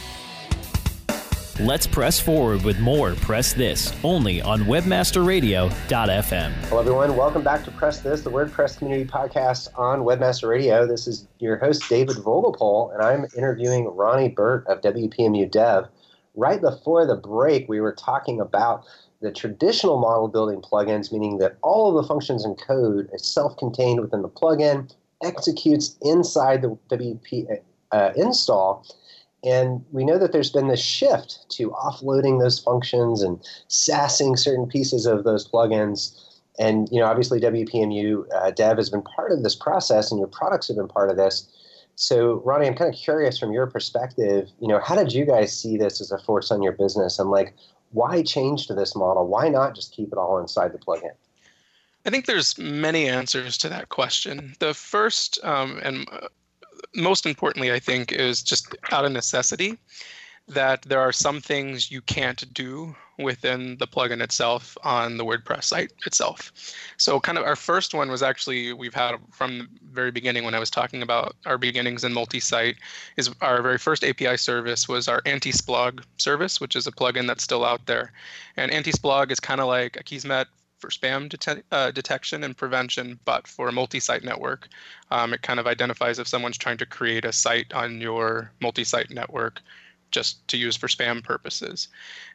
Let's 1.59 1.85
press 1.85 2.17
forward 2.17 2.63
with 2.63 2.79
more 2.79 3.13
Press 3.15 3.51
This, 3.51 3.93
only 4.05 4.41
on 4.41 4.61
WebmasterRadio.fm. 4.61 6.51
Hello, 6.51 6.79
everyone. 6.79 7.17
Welcome 7.17 7.43
back 7.43 7.65
to 7.65 7.71
Press 7.71 7.99
This, 7.99 8.21
the 8.21 8.31
WordPress 8.31 8.77
community 8.77 9.07
podcast 9.07 9.67
on 9.77 9.99
Webmaster 9.99 10.47
Radio. 10.47 10.87
This 10.87 11.07
is 11.07 11.27
your 11.39 11.57
host, 11.57 11.83
David 11.89 12.15
Vogelpohl, 12.15 12.93
and 12.93 13.03
I'm 13.03 13.25
interviewing 13.37 13.85
Ronnie 13.93 14.29
Burt 14.29 14.65
of 14.67 14.79
WPMU 14.79 15.51
Dev. 15.51 15.89
Right 16.35 16.61
before 16.61 17.05
the 17.05 17.17
break, 17.17 17.67
we 17.67 17.81
were 17.81 17.93
talking 17.93 18.39
about 18.39 18.85
the 19.21 19.31
traditional 19.31 19.99
model 19.99 20.29
building 20.29 20.61
plugins, 20.61 21.11
meaning 21.11 21.39
that 21.39 21.57
all 21.61 21.89
of 21.89 22.01
the 22.01 22.07
functions 22.07 22.45
and 22.45 22.57
code 22.57 23.09
is 23.13 23.25
self 23.25 23.57
contained 23.57 23.99
within 23.99 24.21
the 24.21 24.29
plugin, 24.29 24.89
executes 25.21 25.97
inside 26.01 26.61
the 26.61 26.77
WP 26.89 27.59
uh, 27.91 28.11
install 28.15 28.85
and 29.43 29.83
we 29.91 30.05
know 30.05 30.19
that 30.19 30.31
there's 30.31 30.51
been 30.51 30.67
this 30.67 30.81
shift 30.81 31.49
to 31.49 31.71
offloading 31.71 32.39
those 32.39 32.59
functions 32.59 33.21
and 33.21 33.39
sassing 33.67 34.35
certain 34.35 34.67
pieces 34.67 35.05
of 35.05 35.23
those 35.23 35.47
plugins. 35.47 36.15
And 36.59 36.87
you 36.91 36.99
know, 36.99 37.07
obviously, 37.07 37.39
WPMU 37.39 38.25
uh, 38.35 38.51
Dev 38.51 38.77
has 38.77 38.89
been 38.89 39.01
part 39.01 39.31
of 39.31 39.41
this 39.41 39.55
process, 39.55 40.11
and 40.11 40.19
your 40.19 40.27
products 40.27 40.67
have 40.67 40.77
been 40.77 40.87
part 40.87 41.09
of 41.09 41.17
this. 41.17 41.49
So, 41.95 42.41
Ronnie, 42.45 42.67
I'm 42.67 42.75
kind 42.75 42.93
of 42.93 42.99
curious 42.99 43.39
from 43.39 43.51
your 43.51 43.67
perspective. 43.67 44.49
You 44.59 44.67
know, 44.67 44.79
how 44.79 44.95
did 44.95 45.11
you 45.11 45.25
guys 45.25 45.57
see 45.57 45.77
this 45.77 46.01
as 46.01 46.11
a 46.11 46.19
force 46.19 46.51
on 46.51 46.61
your 46.61 46.71
business? 46.73 47.19
And 47.19 47.29
like, 47.29 47.53
why 47.91 48.21
change 48.21 48.67
to 48.67 48.73
this 48.73 48.95
model? 48.95 49.27
Why 49.27 49.49
not 49.49 49.75
just 49.75 49.93
keep 49.93 50.11
it 50.11 50.17
all 50.17 50.37
inside 50.39 50.71
the 50.71 50.79
plugin? 50.79 51.11
I 52.05 52.09
think 52.09 52.25
there's 52.25 52.57
many 52.57 53.07
answers 53.07 53.57
to 53.59 53.69
that 53.69 53.89
question. 53.89 54.55
The 54.59 54.73
first 54.73 55.39
um, 55.43 55.79
and 55.83 56.07
uh, 56.11 56.27
most 56.95 57.25
importantly, 57.25 57.71
I 57.71 57.79
think, 57.79 58.11
is 58.11 58.41
just 58.43 58.75
out 58.91 59.05
of 59.05 59.11
necessity 59.11 59.77
that 60.47 60.81
there 60.83 60.99
are 60.99 61.11
some 61.11 61.39
things 61.39 61.91
you 61.91 62.01
can't 62.01 62.51
do 62.53 62.95
within 63.19 63.77
the 63.77 63.87
plugin 63.87 64.21
itself 64.21 64.77
on 64.83 65.17
the 65.17 65.23
WordPress 65.23 65.65
site 65.65 65.93
itself. 66.05 66.51
So, 66.97 67.19
kind 67.19 67.37
of 67.37 67.43
our 67.43 67.55
first 67.55 67.93
one 67.93 68.09
was 68.09 68.23
actually 68.23 68.73
we've 68.73 68.93
had 68.93 69.15
from 69.31 69.59
the 69.59 69.67
very 69.91 70.11
beginning 70.11 70.43
when 70.43 70.55
I 70.55 70.59
was 70.59 70.69
talking 70.69 71.03
about 71.03 71.35
our 71.45 71.57
beginnings 71.57 72.03
in 72.03 72.13
multi 72.13 72.39
site, 72.39 72.77
is 73.17 73.29
our 73.41 73.61
very 73.61 73.77
first 73.77 74.03
API 74.03 74.37
service 74.37 74.87
was 74.87 75.07
our 75.07 75.21
anti 75.25 75.51
splog 75.51 76.03
service, 76.17 76.59
which 76.59 76.75
is 76.75 76.87
a 76.87 76.91
plugin 76.91 77.27
that's 77.27 77.43
still 77.43 77.63
out 77.63 77.85
there. 77.85 78.11
And 78.57 78.71
anti 78.71 78.91
splog 78.91 79.31
is 79.31 79.39
kind 79.39 79.61
of 79.61 79.67
like 79.67 79.93
Akismet 79.93 80.47
for 80.81 80.89
spam 80.89 81.63
uh, 81.71 81.91
detection 81.91 82.43
and 82.43 82.57
prevention, 82.57 83.19
but 83.23 83.47
for 83.47 83.69
a 83.69 83.71
multi-site 83.71 84.23
network, 84.23 84.67
um, 85.11 85.33
it 85.33 85.43
kind 85.43 85.59
of 85.59 85.67
identifies 85.67 86.19
if 86.19 86.27
someone's 86.27 86.57
trying 86.57 86.77
to 86.77 86.85
create 86.85 87.23
a 87.23 87.31
site 87.31 87.71
on 87.73 88.01
your 88.01 88.51
multi-site 88.59 89.11
network 89.11 89.61
just 90.09 90.45
to 90.49 90.57
use 90.57 90.75
for 90.75 90.87
spam 90.87 91.23
purposes. 91.23 91.87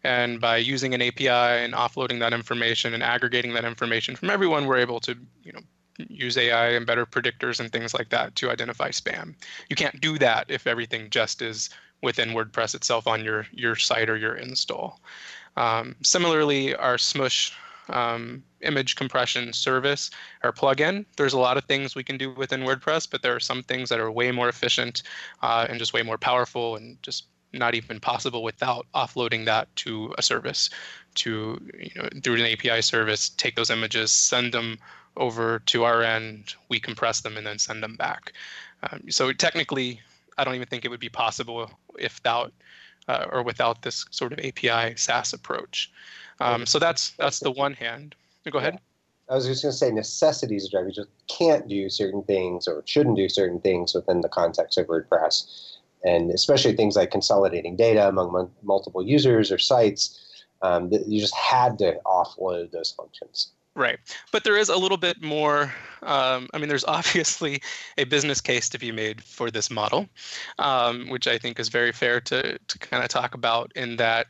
And 0.03 0.41
by 0.41 0.57
using 0.57 0.95
an 0.95 1.03
API 1.03 1.29
and 1.29 1.75
offloading 1.75 2.21
that 2.21 2.33
information 2.33 2.95
and 2.95 3.03
aggregating 3.03 3.53
that 3.55 3.65
information 3.65 4.17
from 4.17 4.31
everyone, 4.31 4.67
we're 4.67 4.79
able 4.79 5.01
to, 5.01 5.17
you 5.43 5.53
know, 5.53 5.61
use 5.99 6.37
AI 6.37 6.71
and 6.71 6.87
better 6.87 7.07
predictors 7.07 7.61
and 7.61 7.73
things 7.73 7.95
like 7.95 8.11
that 8.11 8.35
to 8.37 8.51
identify 8.51 8.91
spam. 8.91 9.35
You 9.69 9.77
can't 9.77 10.01
do 10.01 10.19
that 10.19 10.47
if 10.49 10.67
everything 10.67 11.11
just 11.11 11.43
is 11.43 11.71
within 12.03 12.31
WordPress 12.31 12.75
itself 12.75 13.07
on 13.07 13.25
your 13.25 13.47
your 13.53 13.77
site 13.77 14.11
or 14.11 14.17
your 14.17 14.37
install. 14.37 15.01
Um, 15.57 15.97
similarly, 16.03 16.75
our 16.75 16.99
Smush 16.99 17.53
um, 17.89 18.43
image 18.63 18.97
compression 18.97 19.53
service 19.53 20.11
or 20.43 20.53
plugin. 20.53 21.05
There's 21.17 21.33
a 21.33 21.39
lot 21.39 21.57
of 21.57 21.65
things 21.65 21.95
we 21.95 22.05
can 22.05 22.19
do 22.19 22.33
within 22.33 22.63
WordPress, 22.63 23.09
but 23.11 23.23
there 23.23 23.35
are 23.35 23.41
some 23.41 23.63
things 23.63 23.89
that 23.89 24.01
are 24.01 24.11
way 24.11 24.33
more 24.33 24.49
efficient 24.49 25.03
uh, 25.43 25.67
and 25.69 25.79
just 25.79 25.93
way 25.93 26.03
more 26.03 26.19
powerful 26.19 26.77
and 26.77 27.01
just 27.03 27.27
not 27.53 27.75
even 27.75 28.01
possible 28.01 28.43
without 28.43 28.87
offloading 28.95 29.45
that 29.47 29.75
to 29.77 30.13
a 30.19 30.23
service 30.23 30.69
to 31.15 31.61
you 31.79 31.91
know 31.95 32.09
through 32.23 32.35
an 32.35 32.53
API 32.53 32.83
service 32.83 33.31
take 33.31 33.57
those 33.57 33.71
images 33.71 34.13
send 34.13 34.53
them 34.53 34.77
over 35.17 35.61
to 35.61 35.85
our 35.85 36.03
end 36.03 36.55
we 36.69 36.79
compress 36.79 37.21
them 37.21 37.37
and 37.37 37.47
then 37.47 37.59
send 37.59 37.83
them 37.83 37.97
back 37.97 38.33
um, 38.83 39.01
so 39.09 39.33
technically 39.33 40.01
I 40.37 40.45
don't 40.45 40.55
even 40.55 40.67
think 40.67 40.85
it 40.85 40.89
would 40.89 41.01
be 41.01 41.09
possible 41.09 41.71
if 41.99 42.19
without 42.19 42.53
uh, 43.09 43.27
or 43.33 43.43
without 43.43 43.83
this 43.83 44.05
sort 44.11 44.33
of 44.33 44.41
API 44.41 44.97
SaaS 44.97 45.33
approach 45.33 45.91
um, 46.41 46.67
so 46.67 46.79
that's 46.79 47.11
that's 47.13 47.41
the 47.41 47.51
one 47.51 47.75
hand. 47.75 48.15
Go 48.51 48.59
ahead. 48.59 48.79
I 49.29 49.35
was 49.35 49.47
just 49.47 49.63
going 49.63 49.73
to 49.73 49.77
say 49.77 49.91
necessities 49.91 50.69
drive. 50.71 50.87
You 50.87 50.93
just 50.93 51.09
can't 51.27 51.67
do 51.67 51.91
certain 51.91 52.23
things 52.23 52.69
or 52.69 52.83
shouldn't 52.87 53.17
do 53.17 53.29
certain 53.29 53.61
things 53.61 53.93
within 53.93 54.21
the 54.21 54.29
context 54.29 54.79
of 54.79 54.87
WordPress, 54.87 55.79
and 56.05 56.31
especially 56.31 56.77
things 56.77 56.95
like 56.95 57.11
consolidating 57.11 57.75
data 57.77 58.09
among 58.09 58.39
m- 58.39 58.51
multiple 58.63 59.03
users 59.03 59.51
or 59.51 59.59
sites. 59.59 60.23
Um, 60.63 60.91
you 61.07 61.21
just 61.21 61.35
had 61.35 61.79
to 61.79 61.99
offload 62.07 62.71
those 62.71 62.93
functions. 62.93 63.51
Right. 63.77 63.99
But 64.33 64.45
there 64.45 64.57
is 64.57 64.71
a 64.71 64.77
little 64.77 64.97
bit 64.97 65.23
more. 65.23 65.73
Um, 66.03 66.49
I 66.55 66.59
mean, 66.59 66.69
there's 66.69 66.85
obviously 66.89 67.61
a 67.99 68.05
business 68.05 68.41
case 68.41 68.69
to 68.71 68.79
be 68.79 68.91
made 68.91 69.23
for 69.23 69.51
this 69.51 69.71
model, 69.71 70.09
um, 70.59 71.09
which 71.11 71.27
I 71.27 71.37
think 71.37 71.61
is 71.61 71.69
very 71.69 71.93
fair 71.93 72.21
to, 72.23 72.59
to 72.59 72.79
kind 72.79 73.05
of 73.05 73.11
talk 73.11 73.35
about 73.35 73.73
in 73.77 73.97
that 73.97 74.29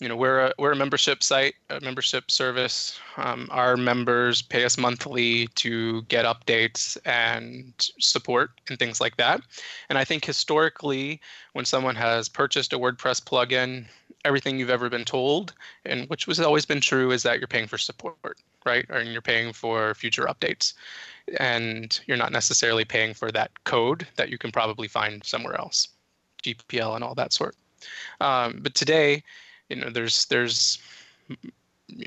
you 0.00 0.08
know 0.08 0.16
we're 0.16 0.46
a 0.46 0.52
we're 0.58 0.72
a 0.72 0.76
membership 0.76 1.22
site 1.22 1.54
a 1.68 1.80
membership 1.80 2.30
service. 2.30 2.98
Um, 3.16 3.48
our 3.50 3.76
members 3.76 4.42
pay 4.42 4.64
us 4.64 4.78
monthly 4.78 5.46
to 5.56 6.02
get 6.02 6.24
updates 6.24 6.96
and 7.04 7.72
support 7.98 8.50
and 8.68 8.78
things 8.78 9.00
like 9.00 9.16
that. 9.16 9.40
And 9.88 9.98
i 9.98 10.04
think 10.04 10.24
historically 10.24 11.20
when 11.52 11.64
someone 11.64 11.96
has 11.96 12.28
purchased 12.28 12.72
a 12.72 12.78
wordpress 12.78 13.22
plugin 13.22 13.86
everything 14.24 14.58
you've 14.58 14.70
ever 14.70 14.90
been 14.90 15.04
told 15.04 15.54
and 15.86 16.08
which 16.10 16.26
was 16.26 16.38
always 16.40 16.66
been 16.66 16.80
true 16.80 17.10
is 17.10 17.22
that 17.22 17.38
you're 17.38 17.48
paying 17.48 17.66
for 17.66 17.78
support 17.78 18.36
right? 18.66 18.86
And 18.90 19.12
you're 19.12 19.22
paying 19.22 19.52
for 19.52 19.94
future 19.94 20.24
updates. 20.24 20.74
And 21.38 21.98
you're 22.06 22.16
not 22.16 22.32
necessarily 22.32 22.84
paying 22.84 23.14
for 23.14 23.30
that 23.32 23.50
code 23.64 24.06
that 24.16 24.30
you 24.30 24.38
can 24.38 24.50
probably 24.50 24.88
find 24.88 25.24
somewhere 25.24 25.58
else 25.58 25.88
gpl 26.42 26.94
and 26.94 27.04
all 27.04 27.14
that 27.14 27.34
sort. 27.34 27.54
Um, 28.20 28.60
but 28.62 28.74
today 28.74 29.22
you 29.70 29.76
know 29.76 29.90
there's 29.90 30.26
there's 30.26 30.78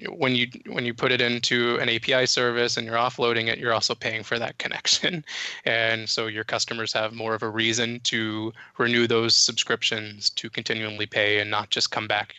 when 0.09 0.35
you 0.35 0.47
when 0.67 0.85
you 0.85 0.93
put 0.93 1.11
it 1.11 1.21
into 1.21 1.77
an 1.77 1.89
API 1.89 2.25
service 2.25 2.77
and 2.77 2.85
you're 2.85 2.95
offloading 2.95 3.47
it, 3.47 3.59
you're 3.59 3.73
also 3.73 3.95
paying 3.95 4.23
for 4.23 4.39
that 4.39 4.57
connection, 4.57 5.25
and 5.65 6.07
so 6.07 6.27
your 6.27 6.43
customers 6.43 6.93
have 6.93 7.13
more 7.13 7.33
of 7.33 7.43
a 7.43 7.49
reason 7.49 7.99
to 8.01 8.53
renew 8.77 9.07
those 9.07 9.35
subscriptions 9.35 10.29
to 10.31 10.49
continually 10.49 11.05
pay 11.05 11.39
and 11.39 11.49
not 11.49 11.69
just 11.69 11.91
come 11.91 12.07
back 12.07 12.35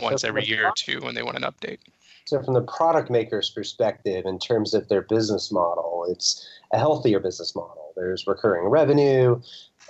once 0.00 0.22
so 0.22 0.28
every 0.28 0.44
year 0.44 0.66
or 0.66 0.72
two 0.76 1.00
when 1.00 1.14
they 1.14 1.22
want 1.22 1.36
an 1.36 1.42
update. 1.42 1.78
So, 2.26 2.40
from 2.42 2.54
the 2.54 2.62
product 2.62 3.10
maker's 3.10 3.50
perspective, 3.50 4.24
in 4.26 4.38
terms 4.38 4.74
of 4.74 4.88
their 4.88 5.02
business 5.02 5.50
model, 5.50 6.06
it's 6.08 6.48
a 6.72 6.78
healthier 6.78 7.18
business 7.18 7.56
model. 7.56 7.92
There's 7.96 8.26
recurring 8.26 8.68
revenue. 8.68 9.40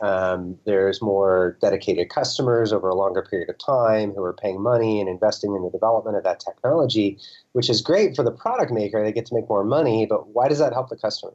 Um, 0.01 0.59
there's 0.65 1.03
more 1.03 1.59
dedicated 1.61 2.09
customers 2.09 2.73
over 2.73 2.89
a 2.89 2.95
longer 2.95 3.23
period 3.23 3.51
of 3.51 3.59
time 3.59 4.13
who 4.13 4.23
are 4.23 4.33
paying 4.33 4.61
money 4.61 5.01
and 5.01 5.09
investing 5.09 5.55
in 5.55 5.63
the 5.63 5.71
development 5.71 6.17
of 6.17 6.25
that 6.25 6.41
technology, 6.41 7.19
which 7.53 7.69
is 7.69 7.83
great 7.83 8.17
for 8.17 8.23
the 8.23 8.31
product 8.31 8.73
maker. 8.73 9.05
They 9.05 9.13
get 9.13 9.27
to 9.27 9.35
make 9.35 9.49
more 9.49 9.65
money, 9.65 10.07
but 10.07 10.29
why 10.29 10.49
does 10.49 10.59
that 10.59 10.73
help 10.73 10.89
the 10.89 10.97
customer? 10.97 11.35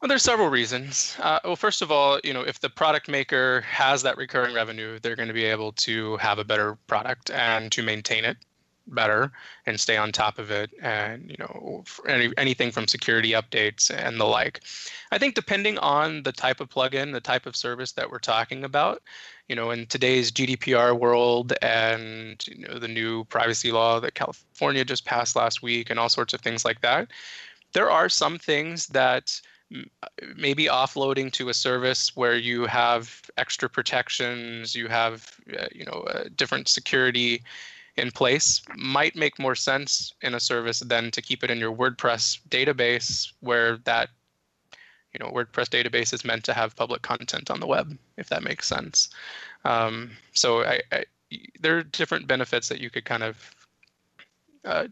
Well, 0.00 0.08
there's 0.08 0.22
several 0.22 0.48
reasons. 0.48 1.16
Uh, 1.18 1.40
well, 1.44 1.56
first 1.56 1.82
of 1.82 1.90
all, 1.90 2.20
you 2.22 2.32
know, 2.32 2.42
if 2.42 2.60
the 2.60 2.70
product 2.70 3.08
maker 3.08 3.62
has 3.62 4.02
that 4.02 4.16
recurring 4.16 4.54
revenue, 4.54 5.00
they're 5.00 5.16
going 5.16 5.28
to 5.28 5.34
be 5.34 5.44
able 5.44 5.72
to 5.72 6.16
have 6.18 6.38
a 6.38 6.44
better 6.44 6.78
product 6.86 7.30
and 7.30 7.72
to 7.72 7.82
maintain 7.82 8.24
it 8.24 8.36
better 8.94 9.30
and 9.66 9.78
stay 9.78 9.96
on 9.96 10.12
top 10.12 10.38
of 10.38 10.50
it 10.50 10.70
and 10.82 11.30
you 11.30 11.36
know 11.38 11.84
any, 12.06 12.32
anything 12.36 12.70
from 12.70 12.86
security 12.86 13.32
updates 13.32 13.90
and 13.90 14.18
the 14.18 14.24
like. 14.24 14.60
I 15.12 15.18
think 15.18 15.34
depending 15.34 15.78
on 15.78 16.22
the 16.22 16.32
type 16.32 16.60
of 16.60 16.68
plugin 16.68 17.12
the 17.12 17.20
type 17.20 17.46
of 17.46 17.56
service 17.56 17.92
that 17.92 18.10
we're 18.10 18.18
talking 18.18 18.64
about 18.64 19.02
you 19.48 19.56
know 19.56 19.70
in 19.70 19.86
today's 19.86 20.30
gdpr 20.30 20.98
world 20.98 21.52
and 21.62 22.46
you 22.46 22.66
know 22.66 22.78
the 22.78 22.88
new 22.88 23.24
privacy 23.24 23.72
law 23.72 23.98
that 24.00 24.14
california 24.14 24.84
just 24.84 25.04
passed 25.04 25.34
last 25.34 25.62
week 25.62 25.90
and 25.90 25.98
all 25.98 26.08
sorts 26.08 26.34
of 26.34 26.40
things 26.40 26.64
like 26.64 26.80
that 26.82 27.08
there 27.72 27.90
are 27.90 28.08
some 28.08 28.38
things 28.38 28.86
that 28.88 29.40
maybe 30.36 30.64
offloading 30.64 31.30
to 31.32 31.50
a 31.50 31.54
service 31.54 32.16
where 32.16 32.36
you 32.36 32.64
have 32.66 33.22
extra 33.36 33.68
protections 33.68 34.74
you 34.74 34.88
have 34.88 35.38
uh, 35.58 35.66
you 35.72 35.84
know 35.84 36.06
uh, 36.10 36.24
different 36.36 36.68
security 36.68 37.42
in 37.98 38.10
place 38.10 38.62
might 38.76 39.16
make 39.16 39.38
more 39.38 39.54
sense 39.54 40.14
in 40.22 40.34
a 40.34 40.40
service 40.40 40.80
than 40.80 41.10
to 41.10 41.20
keep 41.20 41.42
it 41.42 41.50
in 41.50 41.58
your 41.58 41.74
WordPress 41.74 42.40
database 42.48 43.32
where 43.40 43.78
that 43.78 44.08
you 45.12 45.18
know 45.18 45.30
WordPress 45.32 45.68
database 45.68 46.12
is 46.12 46.24
meant 46.24 46.44
to 46.44 46.54
have 46.54 46.76
public 46.76 47.02
content 47.02 47.50
on 47.50 47.60
the 47.60 47.66
web 47.66 47.98
if 48.16 48.28
that 48.28 48.42
makes 48.42 48.66
sense. 48.66 49.10
Um, 49.64 50.12
so 50.32 50.62
I, 50.62 50.80
I, 50.92 51.04
there 51.60 51.76
are 51.76 51.82
different 51.82 52.26
benefits 52.26 52.68
that 52.68 52.80
you 52.80 52.88
could 52.88 53.04
kind 53.04 53.22
of 53.22 53.50
uh, 54.64 54.86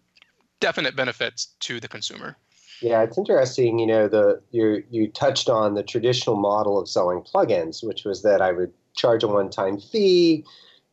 definite 0.61 0.97
benefits 0.97 1.47
to 1.61 1.81
the 1.81 1.89
consumer. 1.89 2.37
Yeah, 2.83 3.03
it's 3.03 3.17
interesting. 3.17 3.79
You 3.79 3.87
know, 3.87 4.09
the 4.09 4.43
you 4.51 4.85
you 4.91 5.09
touched 5.09 5.49
on 5.49 5.75
the 5.75 5.83
traditional 5.83 6.37
model 6.37 6.79
of 6.79 6.89
selling 6.89 7.23
plugins, 7.23 7.83
which 7.83 8.05
was 8.05 8.23
that 8.23 8.43
I 8.43 8.53
would 8.53 8.73
charge 8.97 9.23
a 9.23 9.29
one-time 9.29 9.79
fee 9.79 10.45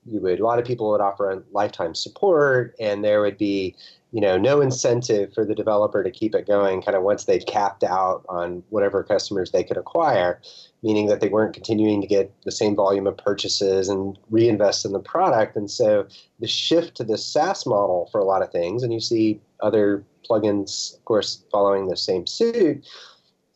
you 0.05 0.19
would 0.19 0.39
a 0.39 0.45
lot 0.45 0.59
of 0.59 0.65
people 0.65 0.89
would 0.91 1.01
offer 1.01 1.43
lifetime 1.51 1.95
support 1.95 2.75
and 2.79 3.03
there 3.03 3.21
would 3.21 3.37
be 3.37 3.75
you 4.11 4.21
know 4.21 4.37
no 4.37 4.61
incentive 4.61 5.33
for 5.33 5.45
the 5.45 5.55
developer 5.55 6.03
to 6.03 6.11
keep 6.11 6.35
it 6.35 6.47
going 6.47 6.81
kind 6.81 6.95
of 6.95 7.03
once 7.03 7.25
they'd 7.25 7.45
capped 7.45 7.83
out 7.83 8.25
on 8.29 8.63
whatever 8.69 9.03
customers 9.03 9.51
they 9.51 9.63
could 9.63 9.77
acquire 9.77 10.39
meaning 10.83 11.07
that 11.07 11.21
they 11.21 11.29
weren't 11.29 11.53
continuing 11.53 12.01
to 12.01 12.07
get 12.07 12.31
the 12.43 12.51
same 12.51 12.75
volume 12.75 13.07
of 13.07 13.17
purchases 13.17 13.87
and 13.87 14.19
reinvest 14.29 14.85
in 14.85 14.91
the 14.91 14.99
product. 14.99 15.55
And 15.55 15.71
so 15.71 16.05
the 16.39 16.47
shift 16.47 16.95
to 16.97 17.05
the 17.05 17.17
SaaS 17.17 17.65
model 17.65 18.09
for 18.11 18.19
a 18.19 18.25
lot 18.25 18.43
of 18.43 18.51
things 18.51 18.83
and 18.83 18.93
you 18.93 18.99
see 18.99 19.39
other 19.61 20.03
plugins 20.29 20.95
of 20.95 21.05
course 21.05 21.43
following 21.51 21.87
the 21.87 21.97
same 21.97 22.27
suit 22.27 22.85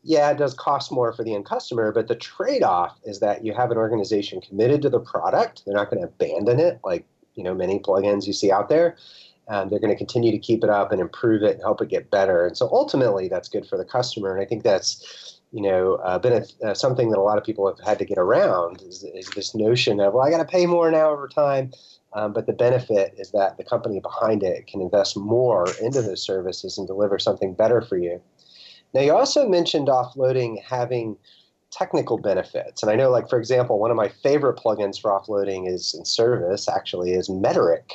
yeah, 0.07 0.31
it 0.31 0.37
does 0.37 0.53
cost 0.53 0.89
more 0.89 1.11
for 1.11 1.25
the 1.25 1.35
end 1.35 1.45
customer, 1.45 1.91
but 1.91 2.07
the 2.07 2.15
trade 2.15 2.63
off 2.63 2.97
is 3.03 3.19
that 3.19 3.43
you 3.43 3.53
have 3.53 3.71
an 3.71 3.77
organization 3.77 4.39
committed 4.39 4.81
to 4.83 4.89
the 4.89 5.01
product. 5.01 5.63
They're 5.65 5.75
not 5.75 5.89
going 5.89 6.01
to 6.01 6.07
abandon 6.07 6.61
it 6.61 6.79
like 6.81 7.05
you 7.35 7.43
know 7.43 7.53
many 7.53 7.79
plugins 7.79 8.25
you 8.25 8.31
see 8.31 8.49
out 8.49 8.69
there. 8.69 8.95
Um, 9.49 9.67
they're 9.67 9.81
going 9.81 9.91
to 9.91 9.97
continue 9.97 10.31
to 10.31 10.37
keep 10.39 10.63
it 10.63 10.69
up 10.69 10.93
and 10.93 11.01
improve 11.01 11.43
it 11.43 11.55
and 11.55 11.61
help 11.61 11.81
it 11.81 11.89
get 11.89 12.09
better. 12.09 12.47
And 12.47 12.55
so 12.55 12.69
ultimately, 12.71 13.27
that's 13.27 13.49
good 13.49 13.65
for 13.65 13.77
the 13.77 13.83
customer. 13.83 14.33
And 14.33 14.41
I 14.41 14.45
think 14.45 14.63
that's 14.63 15.41
you 15.51 15.61
know 15.61 15.95
uh, 15.95 16.17
been 16.19 16.41
a, 16.41 16.67
uh, 16.67 16.73
something 16.73 17.09
that 17.09 17.19
a 17.19 17.21
lot 17.21 17.37
of 17.37 17.43
people 17.43 17.67
have 17.67 17.85
had 17.85 17.99
to 17.99 18.05
get 18.05 18.17
around 18.17 18.81
is, 18.83 19.03
is 19.03 19.29
this 19.31 19.53
notion 19.53 19.99
of 19.99 20.13
well, 20.13 20.23
I 20.25 20.29
got 20.29 20.37
to 20.37 20.45
pay 20.45 20.67
more 20.67 20.89
now 20.89 21.09
over 21.09 21.27
time. 21.27 21.73
Um, 22.13 22.31
but 22.31 22.47
the 22.47 22.53
benefit 22.53 23.13
is 23.17 23.31
that 23.31 23.57
the 23.57 23.65
company 23.65 23.99
behind 23.99 24.41
it 24.41 24.67
can 24.67 24.79
invest 24.79 25.17
more 25.17 25.67
into 25.81 26.01
those 26.01 26.23
services 26.23 26.77
and 26.77 26.87
deliver 26.87 27.19
something 27.19 27.53
better 27.53 27.81
for 27.81 27.97
you. 27.97 28.21
Now, 28.93 29.01
you 29.01 29.15
also 29.15 29.47
mentioned 29.47 29.87
offloading 29.87 30.61
having 30.63 31.17
technical 31.71 32.17
benefits. 32.17 32.81
And 32.81 32.91
I 32.91 32.95
know, 32.95 33.09
like, 33.09 33.29
for 33.29 33.37
example, 33.37 33.79
one 33.79 33.91
of 33.91 33.97
my 33.97 34.07
favorite 34.07 34.57
plugins 34.57 34.99
for 34.99 35.11
offloading 35.11 35.69
is 35.71 35.93
in 35.93 36.05
service, 36.05 36.67
actually, 36.69 37.11
is 37.11 37.29
Metorik 37.29 37.91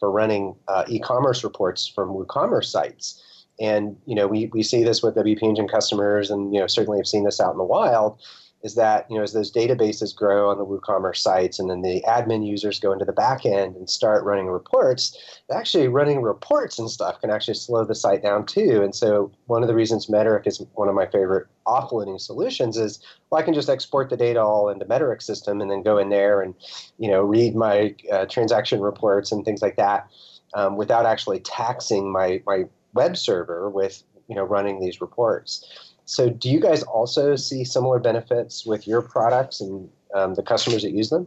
for 0.00 0.10
running 0.10 0.56
uh, 0.68 0.84
e 0.88 0.98
commerce 0.98 1.44
reports 1.44 1.86
from 1.86 2.10
WooCommerce 2.10 2.66
sites. 2.66 3.46
And, 3.60 3.96
you 4.06 4.14
know, 4.14 4.26
we, 4.26 4.46
we 4.46 4.62
see 4.62 4.82
this 4.82 5.02
with 5.02 5.14
WP 5.14 5.42
Engine 5.42 5.68
customers, 5.68 6.30
and, 6.30 6.52
you 6.52 6.58
know, 6.58 6.66
certainly 6.66 6.98
have 6.98 7.06
seen 7.06 7.24
this 7.24 7.40
out 7.40 7.52
in 7.52 7.58
the 7.58 7.64
wild 7.64 8.20
is 8.62 8.74
that 8.76 9.06
you 9.10 9.16
know 9.16 9.22
as 9.22 9.32
those 9.32 9.52
databases 9.52 10.14
grow 10.14 10.50
on 10.50 10.58
the 10.58 10.64
WooCommerce 10.64 11.16
sites, 11.16 11.58
and 11.58 11.68
then 11.68 11.82
the 11.82 12.02
admin 12.06 12.46
users 12.46 12.78
go 12.78 12.92
into 12.92 13.04
the 13.04 13.12
back 13.12 13.44
end 13.44 13.76
and 13.76 13.88
start 13.90 14.24
running 14.24 14.46
reports, 14.46 15.16
actually 15.52 15.88
running 15.88 16.22
reports 16.22 16.78
and 16.78 16.90
stuff 16.90 17.20
can 17.20 17.30
actually 17.30 17.54
slow 17.54 17.84
the 17.84 17.94
site 17.94 18.22
down 18.22 18.46
too. 18.46 18.82
And 18.82 18.94
so 18.94 19.30
one 19.46 19.62
of 19.62 19.68
the 19.68 19.74
reasons 19.74 20.06
Metorik 20.06 20.46
is 20.46 20.64
one 20.74 20.88
of 20.88 20.94
my 20.94 21.06
favorite 21.06 21.46
offloading 21.66 22.20
solutions 22.20 22.76
is 22.76 23.00
well, 23.30 23.40
I 23.40 23.44
can 23.44 23.54
just 23.54 23.68
export 23.68 24.10
the 24.10 24.16
data 24.16 24.40
all 24.40 24.68
into 24.68 24.84
Metorik 24.84 25.22
system 25.22 25.60
and 25.60 25.70
then 25.70 25.82
go 25.82 25.98
in 25.98 26.10
there 26.10 26.40
and 26.40 26.54
you 26.98 27.08
know 27.08 27.22
read 27.22 27.54
my 27.54 27.94
uh, 28.10 28.26
transaction 28.26 28.80
reports 28.80 29.32
and 29.32 29.44
things 29.44 29.62
like 29.62 29.76
that 29.76 30.08
um, 30.54 30.76
without 30.76 31.06
actually 31.06 31.40
taxing 31.40 32.10
my 32.10 32.42
my 32.46 32.64
web 32.94 33.16
server 33.16 33.70
with 33.70 34.02
you 34.28 34.36
know 34.36 34.44
running 34.44 34.80
these 34.80 35.00
reports. 35.00 35.91
So, 36.04 36.28
do 36.28 36.50
you 36.50 36.60
guys 36.60 36.82
also 36.82 37.36
see 37.36 37.64
similar 37.64 37.98
benefits 37.98 38.66
with 38.66 38.86
your 38.86 39.02
products 39.02 39.60
and 39.60 39.88
um, 40.14 40.34
the 40.34 40.42
customers 40.42 40.82
that 40.82 40.90
use 40.90 41.10
them? 41.10 41.26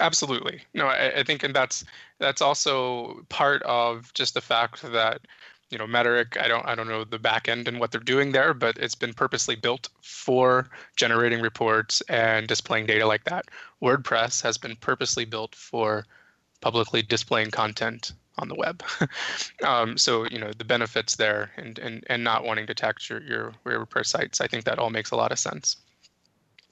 Absolutely. 0.00 0.60
No, 0.74 0.86
I, 0.86 1.20
I, 1.20 1.22
think, 1.22 1.44
and 1.44 1.54
that's 1.54 1.84
that's 2.18 2.42
also 2.42 3.24
part 3.28 3.62
of 3.62 4.12
just 4.12 4.34
the 4.34 4.40
fact 4.40 4.82
that 4.82 5.20
you 5.70 5.78
know 5.78 5.86
Metorik. 5.86 6.36
I 6.40 6.48
don't 6.48 6.66
I 6.66 6.74
don't 6.74 6.88
know 6.88 7.04
the 7.04 7.18
back 7.18 7.48
end 7.48 7.68
and 7.68 7.78
what 7.78 7.92
they're 7.92 8.00
doing 8.00 8.32
there, 8.32 8.54
but 8.54 8.76
it's 8.78 8.96
been 8.96 9.14
purposely 9.14 9.54
built 9.54 9.88
for 10.00 10.68
generating 10.96 11.40
reports 11.40 12.00
and 12.08 12.48
displaying 12.48 12.86
data 12.86 13.06
like 13.06 13.24
that. 13.24 13.46
WordPress 13.80 14.42
has 14.42 14.58
been 14.58 14.74
purposely 14.76 15.24
built 15.24 15.54
for 15.54 16.06
publicly 16.60 17.02
displaying 17.02 17.50
content 17.50 18.12
on 18.38 18.48
the 18.48 18.54
web. 18.54 18.82
um, 19.66 19.96
so 19.98 20.26
you 20.30 20.38
know 20.38 20.52
the 20.52 20.64
benefits 20.64 21.16
there, 21.16 21.50
and 21.56 21.78
and 21.78 22.04
and 22.08 22.24
not 22.24 22.44
wanting 22.44 22.66
to 22.66 22.74
tax 22.74 23.08
your 23.08 23.22
your 23.22 23.52
WordPress 23.64 24.06
sites. 24.06 24.40
I 24.40 24.46
think 24.46 24.64
that 24.64 24.78
all 24.78 24.90
makes 24.90 25.10
a 25.10 25.16
lot 25.16 25.32
of 25.32 25.38
sense 25.38 25.76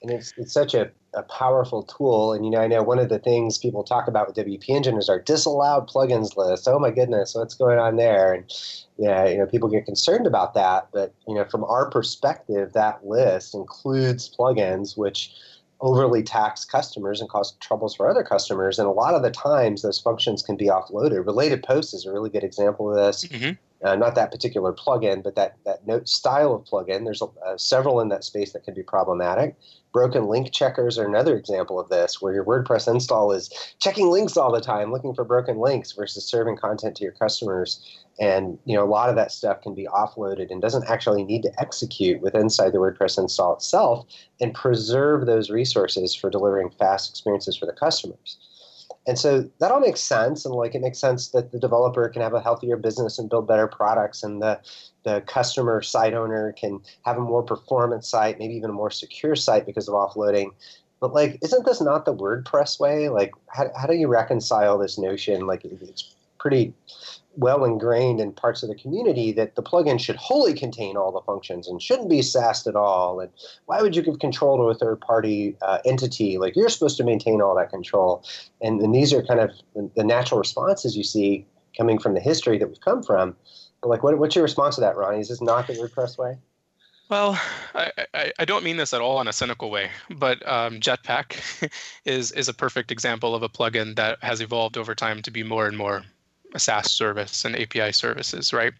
and 0.01 0.11
it's, 0.11 0.33
it's 0.37 0.53
such 0.53 0.73
a, 0.73 0.89
a 1.13 1.23
powerful 1.23 1.83
tool. 1.83 2.33
And 2.33 2.43
you 2.43 2.51
know, 2.51 2.59
I 2.59 2.67
know 2.67 2.81
one 2.81 2.99
of 2.99 3.09
the 3.09 3.19
things 3.19 3.57
people 3.57 3.83
talk 3.83 4.07
about 4.07 4.27
with 4.27 4.35
WP 4.35 4.69
Engine 4.69 4.97
is 4.97 5.09
our 5.09 5.19
disallowed 5.19 5.87
plugins 5.87 6.35
list. 6.35 6.67
Oh 6.67 6.79
my 6.79 6.91
goodness, 6.91 7.35
what's 7.35 7.53
going 7.53 7.77
on 7.77 7.97
there? 7.97 8.33
And 8.33 8.51
yeah, 8.97 9.27
you 9.27 9.37
know, 9.37 9.45
people 9.45 9.69
get 9.69 9.85
concerned 9.85 10.25
about 10.25 10.53
that. 10.55 10.87
But 10.91 11.13
you 11.27 11.35
know, 11.35 11.45
from 11.45 11.63
our 11.65 11.89
perspective, 11.89 12.73
that 12.73 13.05
list 13.05 13.53
includes 13.53 14.33
plugins 14.35 14.97
which 14.97 15.33
overly 15.81 16.23
tax 16.23 16.63
customers 16.63 17.19
and 17.19 17.29
cause 17.29 17.53
troubles 17.59 17.95
for 17.95 18.09
other 18.09 18.23
customers. 18.23 18.79
And 18.79 18.87
a 18.87 18.91
lot 18.91 19.15
of 19.15 19.23
the 19.23 19.31
times, 19.31 19.81
those 19.81 19.99
functions 19.99 20.41
can 20.43 20.55
be 20.55 20.67
offloaded. 20.67 21.25
Related 21.25 21.63
posts 21.63 21.93
is 21.93 22.05
a 22.05 22.11
really 22.11 22.29
good 22.29 22.43
example 22.43 22.89
of 22.89 22.95
this. 22.95 23.25
Mm-hmm. 23.25 23.51
Uh, 23.83 23.95
not 23.95 24.13
that 24.13 24.31
particular 24.31 24.71
plugin, 24.71 25.23
but 25.23 25.35
that, 25.35 25.57
that 25.65 25.87
note 25.87 26.07
style 26.07 26.53
of 26.53 26.63
plugin. 26.65 27.03
There's 27.03 27.21
uh, 27.21 27.57
several 27.57 27.99
in 27.99 28.09
that 28.09 28.23
space 28.23 28.53
that 28.53 28.63
can 28.63 28.75
be 28.75 28.83
problematic. 28.83 29.55
Broken 29.91 30.27
link 30.27 30.51
checkers 30.53 30.99
are 30.99 31.07
another 31.07 31.35
example 31.35 31.79
of 31.79 31.89
this, 31.89 32.21
where 32.21 32.33
your 32.33 32.45
WordPress 32.45 32.87
install 32.87 33.31
is 33.31 33.49
checking 33.79 34.09
links 34.09 34.37
all 34.37 34.51
the 34.51 34.61
time, 34.61 34.91
looking 34.91 35.15
for 35.15 35.23
broken 35.23 35.57
links 35.57 35.93
versus 35.93 36.23
serving 36.25 36.57
content 36.57 36.95
to 36.97 37.03
your 37.03 37.13
customers. 37.13 37.99
And 38.19 38.59
you 38.65 38.75
know, 38.75 38.83
a 38.83 38.85
lot 38.85 39.09
of 39.09 39.15
that 39.15 39.31
stuff 39.31 39.61
can 39.61 39.73
be 39.73 39.87
offloaded 39.87 40.51
and 40.51 40.61
doesn't 40.61 40.87
actually 40.87 41.23
need 41.23 41.41
to 41.41 41.51
execute 41.59 42.21
with 42.21 42.35
inside 42.35 42.73
the 42.73 42.77
WordPress 42.77 43.17
install 43.17 43.55
itself 43.55 44.05
and 44.39 44.53
preserve 44.53 45.25
those 45.25 45.49
resources 45.49 46.13
for 46.15 46.29
delivering 46.29 46.69
fast 46.69 47.09
experiences 47.09 47.57
for 47.57 47.65
the 47.65 47.73
customers. 47.73 48.37
And 49.07 49.17
so 49.17 49.49
that 49.59 49.71
all 49.71 49.79
makes 49.79 49.99
sense, 49.99 50.45
and 50.45 50.53
like 50.53 50.75
it 50.75 50.81
makes 50.81 50.99
sense 50.99 51.29
that 51.29 51.51
the 51.51 51.59
developer 51.59 52.07
can 52.09 52.21
have 52.21 52.35
a 52.35 52.41
healthier 52.41 52.77
business 52.77 53.17
and 53.17 53.29
build 53.29 53.47
better 53.47 53.67
products, 53.67 54.21
and 54.21 54.41
the 54.41 54.59
the 55.03 55.21
customer 55.21 55.81
site 55.81 56.13
owner 56.13 56.53
can 56.53 56.79
have 57.03 57.17
a 57.17 57.21
more 57.21 57.41
performance 57.41 58.07
site, 58.07 58.37
maybe 58.37 58.53
even 58.53 58.69
a 58.69 58.73
more 58.73 58.91
secure 58.91 59.35
site 59.35 59.65
because 59.65 59.87
of 59.87 59.95
offloading. 59.95 60.51
But 60.99 61.13
like, 61.15 61.39
isn't 61.41 61.65
this 61.65 61.81
not 61.81 62.05
the 62.05 62.13
WordPress 62.13 62.79
way? 62.79 63.09
Like, 63.09 63.31
how 63.47 63.71
how 63.75 63.87
do 63.87 63.95
you 63.95 64.07
reconcile 64.07 64.77
this 64.77 64.99
notion? 64.99 65.47
Like, 65.47 65.65
it's 65.65 66.13
pretty 66.39 66.73
well 67.35 67.63
ingrained 67.63 68.19
in 68.19 68.31
parts 68.33 68.61
of 68.61 68.69
the 68.69 68.75
community 68.75 69.31
that 69.31 69.55
the 69.55 69.63
plugin 69.63 69.99
should 69.99 70.17
wholly 70.17 70.53
contain 70.53 70.97
all 70.97 71.11
the 71.11 71.21
functions 71.21 71.67
and 71.67 71.81
shouldn't 71.81 72.09
be 72.09 72.21
SaaS 72.21 72.67
at 72.67 72.75
all. 72.75 73.19
And 73.19 73.31
why 73.65 73.81
would 73.81 73.95
you 73.95 74.01
give 74.01 74.19
control 74.19 74.57
to 74.57 74.63
a 74.63 74.75
third 74.75 74.99
party 74.99 75.55
uh, 75.61 75.79
entity? 75.85 76.37
Like 76.37 76.55
you're 76.55 76.69
supposed 76.69 76.97
to 76.97 77.03
maintain 77.03 77.41
all 77.41 77.55
that 77.55 77.69
control. 77.69 78.23
And, 78.61 78.81
and 78.81 78.93
these 78.93 79.13
are 79.13 79.23
kind 79.23 79.39
of 79.39 79.51
the 79.95 80.03
natural 80.03 80.39
responses 80.39 80.97
you 80.97 81.03
see 81.03 81.45
coming 81.77 81.99
from 81.99 82.13
the 82.13 82.19
history 82.19 82.57
that 82.57 82.67
we've 82.67 82.81
come 82.81 83.01
from. 83.01 83.35
But 83.81 83.89
like, 83.89 84.03
what, 84.03 84.17
what's 84.19 84.35
your 84.35 84.43
response 84.43 84.75
to 84.75 84.81
that, 84.81 84.97
Ronnie? 84.97 85.21
Is 85.21 85.29
this 85.29 85.41
not 85.41 85.67
the 85.67 85.73
WordPress 85.73 86.17
way? 86.17 86.37
Well, 87.09 87.39
I, 87.75 87.91
I, 88.13 88.31
I, 88.39 88.45
don't 88.45 88.63
mean 88.63 88.77
this 88.77 88.93
at 88.93 89.01
all 89.01 89.19
in 89.19 89.27
a 89.27 89.33
cynical 89.33 89.69
way, 89.69 89.89
but 90.09 90.47
um, 90.47 90.79
Jetpack 90.79 91.69
is 92.05 92.31
is 92.31 92.47
a 92.47 92.53
perfect 92.53 92.89
example 92.89 93.35
of 93.35 93.43
a 93.43 93.49
plugin 93.49 93.97
that 93.97 94.23
has 94.23 94.39
evolved 94.39 94.77
over 94.77 94.95
time 94.95 95.21
to 95.23 95.31
be 95.31 95.43
more 95.43 95.67
and 95.67 95.77
more 95.77 96.05
a 96.53 96.59
SaaS 96.59 96.91
service 96.91 97.45
and 97.45 97.55
API 97.55 97.91
services, 97.91 98.53
right? 98.53 98.73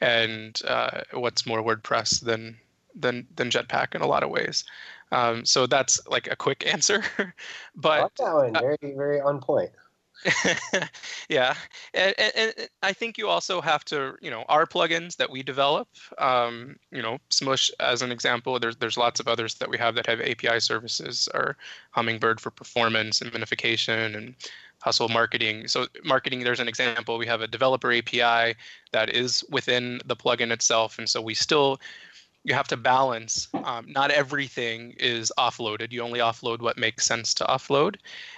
And 0.00 0.60
uh, 0.66 1.02
what's 1.12 1.46
more 1.46 1.62
WordPress 1.62 2.20
than 2.22 2.56
than 2.94 3.26
than 3.36 3.50
Jetpack 3.50 3.94
in 3.94 4.02
a 4.02 4.06
lot 4.06 4.22
of 4.22 4.30
ways. 4.30 4.64
Um, 5.10 5.44
so 5.44 5.66
that's 5.66 6.00
like 6.08 6.30
a 6.30 6.36
quick 6.36 6.66
answer, 6.72 7.02
but 7.74 8.12
that 8.16 8.34
one. 8.34 8.52
Very 8.54 8.94
very 8.94 9.20
on 9.20 9.40
point. 9.40 9.70
yeah, 11.28 11.54
and, 11.94 12.12
and, 12.18 12.32
and, 12.34 12.68
I 12.82 12.92
think 12.92 13.18
you 13.18 13.28
also 13.28 13.60
have 13.60 13.84
to, 13.84 14.16
you 14.20 14.32
know, 14.32 14.44
our 14.48 14.66
plugins 14.66 15.16
that 15.16 15.30
we 15.30 15.44
develop, 15.44 15.86
um, 16.18 16.74
you 16.90 17.00
know, 17.00 17.18
Smush 17.30 17.70
as 17.78 18.02
an 18.02 18.10
example. 18.10 18.58
There's 18.58 18.76
there's 18.76 18.96
lots 18.96 19.20
of 19.20 19.28
others 19.28 19.54
that 19.56 19.70
we 19.70 19.78
have 19.78 19.94
that 19.94 20.06
have 20.06 20.20
API 20.20 20.58
services, 20.58 21.28
or 21.34 21.56
Hummingbird 21.92 22.40
for 22.40 22.50
performance 22.50 23.20
and 23.20 23.30
minification, 23.30 24.16
and 24.16 24.34
hustle 24.88 25.10
marketing. 25.10 25.68
So 25.68 25.86
marketing, 26.02 26.44
there's 26.44 26.60
an 26.60 26.68
example. 26.68 27.18
We 27.18 27.26
have 27.26 27.42
a 27.42 27.46
developer 27.46 27.92
API 27.92 28.56
that 28.92 29.10
is 29.10 29.44
within 29.50 30.00
the 30.06 30.16
plugin 30.16 30.50
itself, 30.50 30.98
and 30.98 31.06
so 31.06 31.20
we 31.20 31.34
still 31.34 31.78
you 32.44 32.54
have 32.54 32.68
to 32.68 32.76
balance. 32.78 33.48
Um, 33.64 33.84
not 33.92 34.10
everything 34.10 34.94
is 34.98 35.30
offloaded. 35.36 35.92
You 35.92 36.00
only 36.00 36.20
offload 36.20 36.60
what 36.60 36.78
makes 36.78 37.04
sense 37.04 37.34
to 37.34 37.44
offload, 37.44 37.96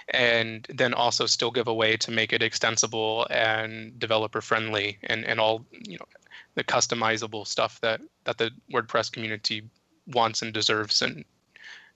and 0.09 0.67
then 0.67 0.93
also 0.93 1.25
still 1.25 1.51
give 1.51 1.69
a 1.69 1.73
way 1.73 1.95
to 1.95 2.11
make 2.11 2.33
it 2.33 2.41
extensible 2.41 3.27
and 3.29 3.97
developer 3.97 4.41
friendly, 4.41 4.97
and 5.03 5.23
and 5.23 5.39
all 5.39 5.65
you 5.71 5.97
know 5.97 6.09
the 6.55 6.65
customizable 6.65 7.47
stuff 7.47 7.79
that 7.79 8.01
that 8.25 8.37
the 8.37 8.51
WordPress 8.73 9.09
community 9.09 9.63
wants 10.07 10.41
and 10.41 10.53
deserves, 10.53 11.01
and 11.01 11.23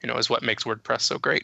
you 0.02 0.08
know 0.08 0.16
is 0.16 0.30
what 0.30 0.44
makes 0.44 0.64
WordPress 0.64 1.02
so 1.02 1.18
great. 1.20 1.44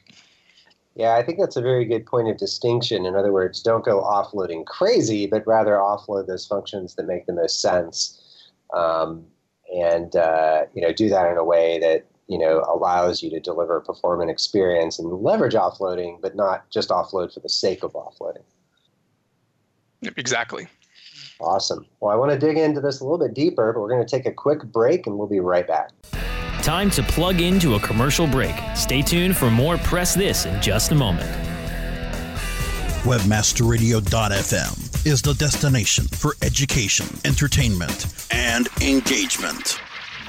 Yeah, 0.95 1.15
I 1.15 1.23
think 1.23 1.39
that's 1.39 1.55
a 1.55 1.61
very 1.61 1.85
good 1.85 2.05
point 2.05 2.27
of 2.27 2.37
distinction. 2.37 3.05
In 3.05 3.15
other 3.15 3.31
words, 3.31 3.61
don't 3.61 3.85
go 3.85 4.01
offloading 4.01 4.65
crazy, 4.65 5.25
but 5.25 5.47
rather 5.47 5.73
offload 5.75 6.27
those 6.27 6.45
functions 6.45 6.95
that 6.95 7.07
make 7.07 7.25
the 7.25 7.33
most 7.33 7.61
sense, 7.61 8.49
um, 8.73 9.25
and 9.73 10.15
uh, 10.15 10.63
you 10.73 10.81
know 10.81 10.91
do 10.91 11.07
that 11.09 11.31
in 11.31 11.37
a 11.37 11.45
way 11.45 11.79
that 11.79 12.05
you 12.27 12.37
know 12.37 12.65
allows 12.67 13.23
you 13.23 13.29
to 13.29 13.39
deliver 13.39 13.77
a 13.77 13.81
performant 13.81 14.29
experience 14.29 14.99
and 14.99 15.09
leverage 15.21 15.53
offloading, 15.53 16.19
but 16.21 16.35
not 16.35 16.69
just 16.69 16.89
offload 16.89 17.33
for 17.33 17.39
the 17.39 17.49
sake 17.49 17.83
of 17.83 17.93
offloading. 17.93 18.43
Exactly. 20.17 20.67
Awesome. 21.39 21.85
Well, 22.01 22.11
I 22.11 22.15
want 22.15 22.31
to 22.31 22.37
dig 22.37 22.57
into 22.57 22.81
this 22.81 22.99
a 22.99 23.03
little 23.03 23.17
bit 23.17 23.33
deeper, 23.33 23.71
but 23.73 23.79
we're 23.79 23.89
going 23.89 24.05
to 24.05 24.09
take 24.09 24.25
a 24.25 24.31
quick 24.31 24.63
break, 24.65 25.07
and 25.07 25.17
we'll 25.17 25.27
be 25.27 25.39
right 25.39 25.65
back. 25.65 25.91
Time 26.61 26.91
to 26.91 27.01
plug 27.01 27.41
into 27.41 27.73
a 27.73 27.79
commercial 27.79 28.27
break. 28.27 28.53
Stay 28.75 29.01
tuned 29.01 29.35
for 29.35 29.49
more 29.49 29.79
Press 29.79 30.13
This 30.13 30.45
in 30.45 30.61
just 30.61 30.91
a 30.91 30.95
moment. 30.95 31.27
Webmasterradio.fm 33.01 35.07
is 35.07 35.23
the 35.23 35.33
destination 35.33 36.05
for 36.05 36.35
education, 36.43 37.07
entertainment, 37.25 38.13
and 38.29 38.67
engagement. 38.79 39.79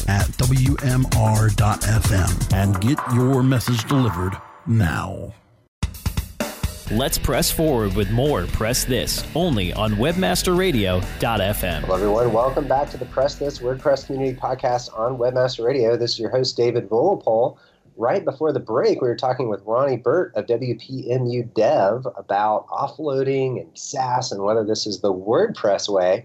at 0.08 0.26
wmr.fm 0.38 2.52
and 2.52 2.80
get 2.80 2.98
your 3.14 3.42
message 3.42 3.84
delivered 3.84 4.36
now. 4.66 5.32
Let's 6.90 7.16
press 7.16 7.50
forward 7.50 7.94
with 7.94 8.10
more 8.10 8.44
Press 8.46 8.84
This 8.84 9.24
only 9.34 9.72
on 9.72 9.94
webmasterradio.fm. 9.94 11.80
Hello, 11.80 11.94
everyone. 11.94 12.32
Welcome 12.32 12.68
back 12.68 12.90
to 12.90 12.98
the 12.98 13.06
Press 13.06 13.36
This 13.36 13.60
WordPress 13.60 14.06
Community 14.06 14.38
Podcast 14.38 14.96
on 14.98 15.16
Webmaster 15.16 15.64
Radio. 15.64 15.96
This 15.96 16.12
is 16.12 16.18
your 16.18 16.30
host, 16.30 16.56
David 16.56 16.90
Vogelpohl 16.90 17.56
right 17.96 18.24
before 18.24 18.52
the 18.52 18.60
break, 18.60 19.00
we 19.00 19.08
were 19.08 19.16
talking 19.16 19.48
with 19.48 19.62
Ronnie 19.64 19.96
Burt 19.96 20.32
of 20.34 20.46
WPMU 20.46 21.52
Dev 21.54 22.06
about 22.16 22.66
offloading 22.68 23.60
and 23.60 23.78
SaaS 23.78 24.32
and 24.32 24.42
whether 24.42 24.64
this 24.64 24.86
is 24.86 25.00
the 25.00 25.12
WordPress 25.12 25.88
way. 25.88 26.24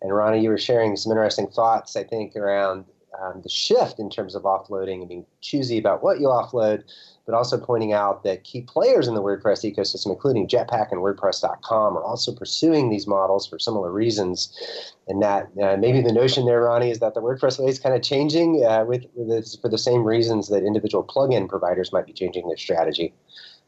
And 0.00 0.14
Ronnie, 0.14 0.42
you 0.42 0.48
were 0.48 0.58
sharing 0.58 0.96
some 0.96 1.12
interesting 1.12 1.48
thoughts, 1.48 1.96
I 1.96 2.04
think, 2.04 2.36
around 2.36 2.84
um, 3.20 3.40
the 3.42 3.48
shift 3.48 3.98
in 3.98 4.10
terms 4.10 4.34
of 4.34 4.42
offloading 4.42 5.00
and 5.00 5.08
being 5.08 5.26
choosy 5.40 5.78
about 5.78 6.02
what 6.02 6.20
you 6.20 6.26
offload, 6.26 6.84
but 7.26 7.34
also 7.34 7.58
pointing 7.58 7.92
out 7.92 8.22
that 8.22 8.44
key 8.44 8.60
players 8.62 9.08
in 9.08 9.14
the 9.14 9.22
WordPress 9.22 9.64
ecosystem, 9.70 10.10
including 10.10 10.46
Jetpack 10.46 10.92
and 10.92 11.00
WordPress.com, 11.00 11.96
are 11.96 12.02
also 12.02 12.32
pursuing 12.32 12.90
these 12.90 13.06
models 13.06 13.46
for 13.46 13.58
similar 13.58 13.90
reasons. 13.90 14.94
And 15.08 15.20
that 15.22 15.48
uh, 15.60 15.76
maybe 15.76 16.00
the 16.00 16.12
notion 16.12 16.46
there, 16.46 16.62
Ronnie, 16.62 16.90
is 16.90 17.00
that 17.00 17.14
the 17.14 17.20
WordPress 17.20 17.58
way 17.58 17.70
is 17.70 17.78
kind 17.80 17.94
of 17.94 18.02
changing 18.02 18.64
uh, 18.64 18.84
with, 18.84 19.04
with 19.14 19.28
this, 19.28 19.56
for 19.56 19.68
the 19.68 19.78
same 19.78 20.04
reasons 20.04 20.48
that 20.48 20.64
individual 20.64 21.02
plugin 21.02 21.48
providers 21.48 21.92
might 21.92 22.06
be 22.06 22.12
changing 22.12 22.46
their 22.46 22.56
strategy. 22.56 23.12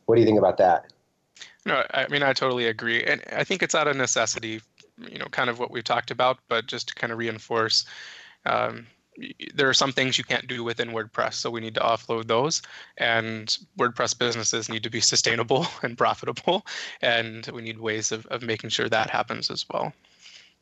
What 0.07 0.15
do 0.15 0.21
you 0.21 0.27
think 0.27 0.39
about 0.39 0.59
that? 0.59 0.93
No, 1.67 1.85
I 1.93 2.09
mean 2.09 2.23
I 2.23 2.33
totally 2.33 2.67
agree, 2.67 3.03
and 3.05 3.23
I 3.33 3.45
think 3.45 3.63
it's 3.63 3.75
out 3.75 3.87
of 3.87 3.97
necessity. 3.97 4.63
You 5.09 5.19
know, 5.19 5.27
kind 5.27 5.51
of 5.51 5.59
what 5.59 5.71
we've 5.71 5.85
talked 5.85 6.11
about, 6.11 6.39
but 6.49 6.67
just 6.67 6.89
to 6.89 6.95
kind 6.95 7.13
of 7.13 7.19
reinforce. 7.19 7.85
Um, 8.47 8.87
there 9.55 9.69
are 9.69 9.75
some 9.75 9.93
things 9.93 10.17
you 10.17 10.25
can't 10.25 10.47
do 10.47 10.65
within 10.65 10.91
WordPress, 10.91 11.35
so 11.35 11.51
we 11.51 11.61
need 11.61 11.75
to 11.75 11.81
offload 11.81 12.27
those. 12.27 12.63
And 12.97 13.57
WordPress 13.79 14.19
businesses 14.19 14.69
need 14.69 14.83
to 14.83 14.91
be 14.91 15.01
sustainable 15.01 15.67
and 15.83 15.97
profitable, 15.97 16.67
and 17.03 17.47
we 17.49 17.63
need 17.63 17.79
ways 17.79 18.13
of, 18.13 18.27
of 18.27 18.43
making 18.43 18.71
sure 18.71 18.89
that 18.89 19.11
happens 19.11 19.51
as 19.51 19.67
well. 19.73 19.93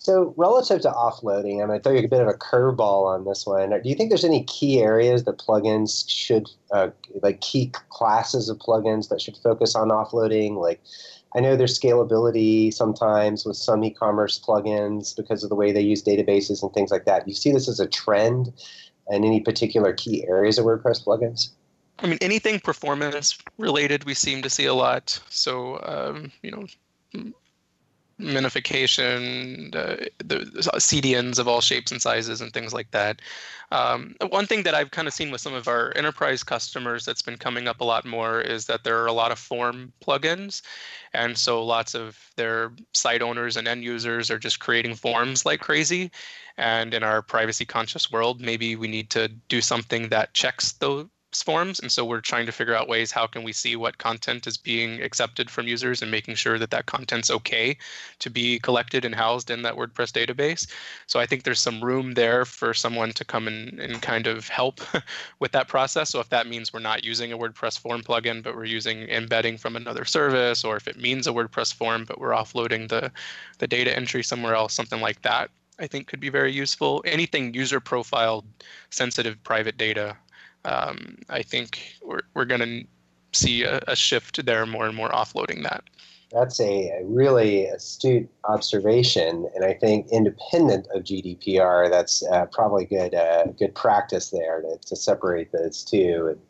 So, 0.01 0.33
relative 0.37 0.81
to 0.83 0.91
offloading, 0.91 1.61
I'm 1.61 1.67
going 1.67 1.81
to 1.81 1.83
throw 1.83 1.93
you 1.93 2.05
a 2.05 2.09
bit 2.09 2.21
of 2.21 2.29
a 2.29 2.35
curveball 2.35 3.07
on 3.07 3.25
this 3.25 3.45
one. 3.45 3.71
Do 3.71 3.89
you 3.89 3.97
think 3.97 4.11
there's 4.11 4.25
any 4.25 4.45
key 4.45 4.81
areas 4.81 5.25
that 5.25 5.39
plugins 5.39 6.09
should, 6.09 6.49
uh, 6.71 6.91
like 7.21 7.41
key 7.41 7.73
classes 7.89 8.49
of 8.49 8.59
plugins 8.59 9.09
that 9.09 9.21
should 9.21 9.37
focus 9.37 9.75
on 9.75 9.89
offloading? 9.89 10.55
Like, 10.55 10.81
I 11.35 11.41
know 11.41 11.57
there's 11.57 11.79
scalability 11.79 12.73
sometimes 12.73 13.45
with 13.45 13.57
some 13.57 13.85
e-commerce 13.85 14.41
plugins 14.41 15.15
because 15.15 15.45
of 15.45 15.51
the 15.51 15.55
way 15.55 15.73
they 15.73 15.81
use 15.81 16.03
databases 16.03 16.63
and 16.63 16.73
things 16.73 16.91
like 16.91 17.05
that. 17.05 17.29
You 17.29 17.35
see 17.35 17.53
this 17.53 17.69
as 17.69 17.81
a 17.81 17.87
trend 17.87 18.53
in 19.11 19.25
any 19.25 19.41
particular 19.41 19.93
key 19.93 20.27
areas 20.27 20.59
of 20.59 20.65
WordPress 20.65 21.05
plugins? 21.05 21.51
I 22.01 22.07
mean, 22.07 22.19
anything 22.21 22.61
performance 22.61 23.37
related, 23.59 24.05
we 24.05 24.15
seem 24.15 24.41
to 24.43 24.51
see 24.51 24.67
a 24.67 24.75
lot. 24.75 25.21
So, 25.29 25.81
um, 25.83 26.33
you 26.43 26.51
know, 26.51 27.33
minification, 28.21 29.73
the, 29.73 30.11
the 30.19 30.39
CDNs 30.79 31.39
of 31.39 31.47
all 31.47 31.61
shapes 31.61 31.93
and 31.93 32.03
sizes, 32.03 32.41
and 32.41 32.53
things 32.53 32.73
like 32.75 32.91
that. 32.91 33.21
Um, 33.71 34.15
one 34.31 34.47
thing 34.47 34.63
that 34.63 34.75
I've 34.75 34.91
kind 34.91 35.07
of 35.07 35.15
seen 35.15 35.31
with 35.31 35.41
some 35.41 35.55
of 35.55 35.69
our 35.69 35.93
enterprise 35.95 36.43
customers 36.43 37.05
that's 37.05 37.23
been 37.23 37.37
coming 37.37 37.69
up 37.69 37.81
a 37.81 37.85
lot 37.85 38.07
more 38.07 38.41
is 38.41 38.67
that 38.67 38.83
there 38.83 39.01
are 39.03 39.07
a 39.07 39.13
lot 39.13 39.31
of 39.31 39.39
form 39.39 39.93
plugins. 40.03 40.63
And 41.13 41.37
so 41.37 41.65
lots 41.65 41.95
of 41.95 42.19
their 42.37 42.73
site 42.95 43.23
owners 43.23 43.57
and 43.57 43.69
end 43.69 43.85
users 43.85 44.31
are 44.31 44.39
just 44.39 44.61
creating 44.61 44.95
forms 44.95 45.45
like 45.45 45.61
crazy. 45.61 46.11
And 46.57 46.95
in 46.95 47.03
our 47.03 47.23
privacy 47.23 47.65
conscious 47.65 48.11
world, 48.11 48.41
maybe 48.41 48.75
we 48.75 48.89
need 48.89 49.11
to 49.11 49.29
do 49.29 49.61
something 49.61 50.09
that 50.09 50.35
checks 50.35 50.73
those 50.73 51.07
forms 51.43 51.81
and 51.81 51.91
so 51.91 52.05
we're 52.05 52.21
trying 52.21 52.47
to 52.47 52.53
figure 52.53 52.75
out 52.75 52.89
ways 52.89 53.11
how 53.11 53.27
can 53.27 53.43
we 53.43 53.53
see 53.53 53.77
what 53.77 53.99
content 53.99 54.47
is 54.47 54.57
being 54.57 55.03
accepted 55.03 55.51
from 55.51 55.67
users 55.67 56.03
and 56.03 56.11
making 56.11 56.35
sure 56.35 56.59
that 56.59 56.71
that 56.71 56.87
content's 56.87 57.31
okay 57.31 57.77
to 58.19 58.31
be 58.31 58.59
collected 58.61 59.05
and 59.05 59.15
housed 59.15 59.51
in 59.51 59.63
that 59.63 59.75
wordpress 59.75 60.13
database 60.13 60.67
so 61.07 61.21
i 61.21 61.27
think 61.27 61.43
there's 61.43 61.61
some 61.61 61.83
room 61.83 62.15
there 62.15 62.45
for 62.45 62.73
someone 62.75 63.13
to 63.13 63.25
come 63.25 63.49
and 63.49 64.03
kind 64.03 64.27
of 64.27 64.49
help 64.49 64.81
with 65.39 65.53
that 65.53 65.69
process 65.69 66.11
so 66.11 66.21
if 66.21 66.29
that 66.29 66.47
means 66.47 66.73
we're 66.73 66.81
not 66.81 67.05
using 67.05 67.33
a 67.33 67.39
wordpress 67.39 67.79
form 67.79 68.03
plugin 68.03 68.43
but 68.43 68.55
we're 68.55 68.65
using 68.65 69.03
embedding 69.09 69.57
from 69.57 69.77
another 69.77 70.05
service 70.05 70.65
or 70.65 70.77
if 70.77 70.89
it 70.89 70.99
means 70.99 71.27
a 71.27 71.33
wordpress 71.33 71.73
form 71.73 72.05
but 72.05 72.19
we're 72.19 72.31
offloading 72.31 72.89
the 72.89 73.11
the 73.59 73.67
data 73.67 73.95
entry 73.95 74.23
somewhere 74.23 74.55
else 74.55 74.75
something 74.75 75.01
like 75.01 75.21
that 75.23 75.51
I 75.79 75.87
think 75.87 76.09
could 76.09 76.21
be 76.21 76.29
very 76.29 76.53
useful. 76.53 77.03
Anything 77.07 77.55
user 77.55 77.79
profile 77.81 78.45
sensitive 78.91 79.43
private 79.45 79.77
data 79.77 80.17
um, 80.65 81.17
I 81.29 81.43
think 81.43 81.95
we're, 82.03 82.23
we're 82.35 82.45
going 82.45 82.61
to 82.61 82.85
see 83.33 83.63
a, 83.63 83.81
a, 83.87 83.97
shift 83.97 84.45
there 84.45 84.67
more 84.67 84.87
and 84.87 84.97
more 84.97 85.11
offloading 85.11 85.63
that. 85.63 85.85
That's 86.33 86.61
a, 86.61 87.01
really 87.05 87.67
astute 87.67 88.29
observation, 88.45 89.49
and 89.55 89.65
I 89.65 89.75
think 89.75 90.09
independent 90.13 90.87
of 90.95 91.05
GDPR, 91.05 91.91
that's 91.91 92.23
uh, 92.27 92.47
probably 92.47 92.85
good 92.85 93.15
uh, 93.15 93.47
good 93.59 93.75
practice 93.75 94.31
there 94.31 94.61
to, 94.61 94.79
to 94.89 94.97
separate 94.97 95.53
those 95.53 95.85
two 95.85 96.29
and 96.33 96.41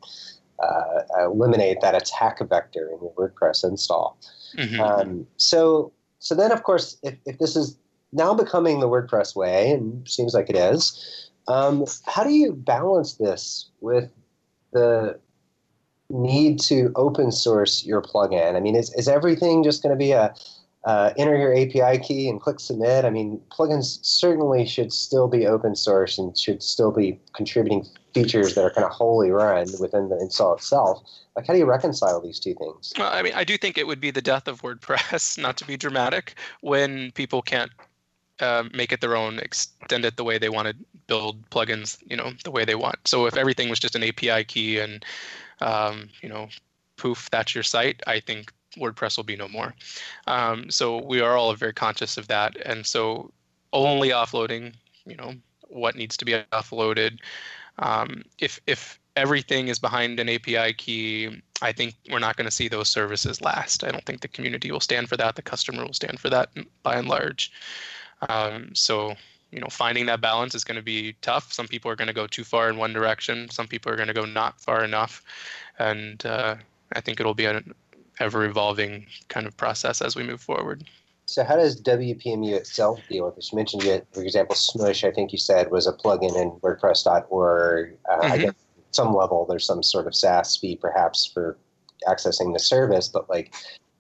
uh, 0.61 1.03
eliminate 1.25 1.81
that 1.81 1.94
attack 1.94 2.40
vector 2.49 2.90
in 2.90 2.99
your 3.01 3.12
WordPress 3.14 3.64
install. 3.64 4.18
Mm-hmm. 4.57 4.81
Um, 4.81 5.27
so, 5.37 5.92
so 6.18 6.35
then, 6.35 6.51
of 6.53 6.62
course, 6.62 6.97
if, 7.03 7.14
if 7.27 7.38
this 7.38 7.55
is 7.55 7.79
now 8.12 8.35
becoming 8.35 8.81
the 8.81 8.88
WordPress 8.88 9.37
way, 9.37 9.71
and 9.71 10.09
seems 10.09 10.35
like 10.35 10.51
it 10.51 10.57
is, 10.57 11.28
um, 11.49 11.85
how 12.07 12.23
do 12.23 12.31
you 12.31 12.53
balance 12.53 13.15
this 13.15 13.71
with 13.81 14.11
the 14.73 15.19
need 16.11 16.61
to 16.61 16.93
open 16.95 17.33
source 17.33 17.85
your 17.85 18.03
plugin? 18.03 18.55
I 18.55 18.61
mean, 18.61 18.77
is, 18.77 18.95
is 18.95 19.09
everything 19.09 19.65
just 19.65 19.83
going 19.83 19.95
to 19.95 19.99
be 19.99 20.13
a 20.13 20.35
uh, 20.85 21.13
enter 21.19 21.37
your 21.37 21.55
API 21.55 21.99
key 22.03 22.29
and 22.29 22.41
click 22.41 22.61
submit? 22.61 23.05
I 23.05 23.11
mean, 23.11 23.41
plugins 23.51 23.99
certainly 24.03 24.67
should 24.67 24.93
still 24.93 25.27
be 25.27 25.47
open 25.47 25.75
source 25.75 26.19
and 26.19 26.37
should 26.39 26.63
still 26.63 26.93
be 26.93 27.19
contributing 27.35 27.87
features 28.15 28.55
that 28.55 28.65
are 28.65 28.71
kind 28.71 28.85
of 28.85 28.93
wholly 28.93 29.31
run 29.31 29.67
within 29.81 30.09
the 30.09 30.19
install 30.19 30.55
itself. 30.55 31.03
Like, 31.37 31.47
how 31.47 31.53
do 31.53 31.59
you 31.59 31.67
reconcile 31.67 32.21
these 32.21 32.39
two 32.41 32.55
things? 32.55 32.93
Well, 32.99 33.13
I 33.13 33.23
mean, 33.23 33.33
I 33.35 33.45
do 33.45 33.59
think 33.59 33.77
it 33.77 33.87
would 33.87 34.01
be 34.01 34.11
the 34.11 34.23
death 34.23 34.49
of 34.49 34.63
WordPress, 34.63 35.39
not 35.43 35.57
to 35.59 35.67
be 35.67 35.77
dramatic, 35.77 36.35
when 36.61 37.11
people 37.13 37.43
can't 37.43 37.71
uh, 38.40 38.64
make 38.74 38.92
it 38.92 39.01
their 39.01 39.16
own, 39.16 39.38
extend 39.38 40.05
it 40.05 40.16
the 40.16 40.24
way 40.24 40.38
they 40.38 40.48
want 40.48 40.68
to 40.68 40.74
build 41.07 41.48
plugins, 41.51 41.98
you 42.09 42.16
know, 42.16 42.33
the 42.44 42.51
way 42.51 42.64
they 42.64 42.74
want. 42.74 42.96
So 43.07 43.27
if 43.27 43.37
everything 43.37 43.68
was 43.68 43.79
just 43.79 43.96
an 43.96 44.05
API 44.05 44.44
key 44.44 44.79
and, 44.79 45.05
um, 45.61 46.09
you 46.22 46.29
know, 46.29 46.48
poof, 46.96 47.29
that's 47.31 47.55
your 47.55 47.64
site, 47.64 48.03
I 48.07 48.20
think 48.20 48.53
WordPress 48.77 49.16
will 49.16 49.24
be 49.24 49.37
no 49.37 49.48
more. 49.48 49.74
Um, 50.27 50.70
so 50.70 51.03
we 51.03 51.20
are 51.20 51.37
all 51.37 51.53
very 51.55 51.72
conscious 51.72 52.16
of 52.16 52.29
that. 52.29 52.57
And 52.64 52.87
so 52.87 53.33
only 53.72 54.11
offloading, 54.11 54.74
you 55.07 55.16
know, 55.16 55.35
what 55.68 55.96
needs 55.96 56.16
to 56.18 56.24
be 56.24 56.33
offloaded. 56.53 57.18
Um, 57.79 58.24
if, 58.38 58.61
if 58.66 58.98
everything 59.16 59.68
is 59.68 59.79
behind 59.79 60.20
an 60.20 60.29
API 60.29 60.72
key, 60.74 61.42
I 61.61 61.72
think 61.72 61.94
we're 62.11 62.18
not 62.18 62.37
going 62.37 62.46
to 62.46 62.51
see 62.51 62.68
those 62.68 62.88
services 62.88 63.40
last. 63.40 63.83
I 63.85 63.90
don't 63.90 64.05
think 64.05 64.20
the 64.20 64.29
community 64.29 64.70
will 64.70 64.81
stand 64.81 65.09
for 65.09 65.16
that. 65.16 65.35
The 65.35 65.42
customer 65.42 65.85
will 65.85 65.92
stand 65.92 66.20
for 66.20 66.31
that 66.31 66.51
by 66.83 66.96
and 66.96 67.09
large. 67.09 67.51
Um, 68.28 68.74
so 68.74 69.14
you 69.50 69.61
know, 69.61 69.68
finding 69.70 70.07
that 70.07 70.20
balance 70.20 70.54
is 70.54 70.64
going 70.64 70.76
to 70.76 70.83
be 70.83 71.14
tough. 71.22 71.52
Some 71.52 71.66
people 71.66 71.90
are 71.90 71.96
going 71.96 72.09
to 72.09 72.14
go 72.14 72.26
too 72.26 72.44
far 72.44 72.68
in 72.68 72.76
one 72.76 72.92
direction. 72.92 73.48
Some 73.50 73.66
people 73.66 73.90
are 73.90 73.96
going 73.96 74.09
to 74.09 74.14
go 74.14 74.26
not 74.26 74.61
far 74.61 74.85
enough, 74.85 75.22
and 75.78 76.24
uh, 76.26 76.57
I 76.92 77.00
think 77.00 77.18
it'll 77.20 77.35
be 77.35 77.46
an 77.46 77.74
ever 78.20 78.44
evolving 78.44 79.07
kind 79.28 79.46
of 79.46 79.57
process 79.57 80.02
as 80.02 80.16
we 80.16 80.22
move 80.22 80.40
forward. 80.40 80.85
So, 81.26 81.44
how 81.44 81.57
does 81.57 81.81
WPMU 81.81 82.52
itself 82.52 83.00
deal 83.09 83.26
with 83.26 83.37
this? 83.37 83.52
You 83.52 83.57
mentioned 83.57 83.85
it, 83.85 84.07
for 84.12 84.22
example, 84.22 84.54
Smush. 84.54 85.04
I 85.04 85.11
think 85.11 85.33
you 85.33 85.38
said 85.38 85.70
was 85.70 85.87
a 85.87 85.92
plugin 85.92 86.37
in 86.40 86.50
WordPress.org. 86.61 87.98
Uh, 88.11 88.16
mm-hmm. 88.16 88.33
I 88.33 88.38
guess 88.38 88.54
some 88.90 89.14
level 89.14 89.44
there's 89.46 89.66
some 89.66 89.83
sort 89.83 90.07
of 90.07 90.14
SaaS 90.14 90.57
fee 90.57 90.76
perhaps 90.76 91.26
for 91.26 91.59
accessing 92.07 92.54
the 92.54 92.59
service, 92.59 93.09
but 93.09 93.28
like, 93.28 93.54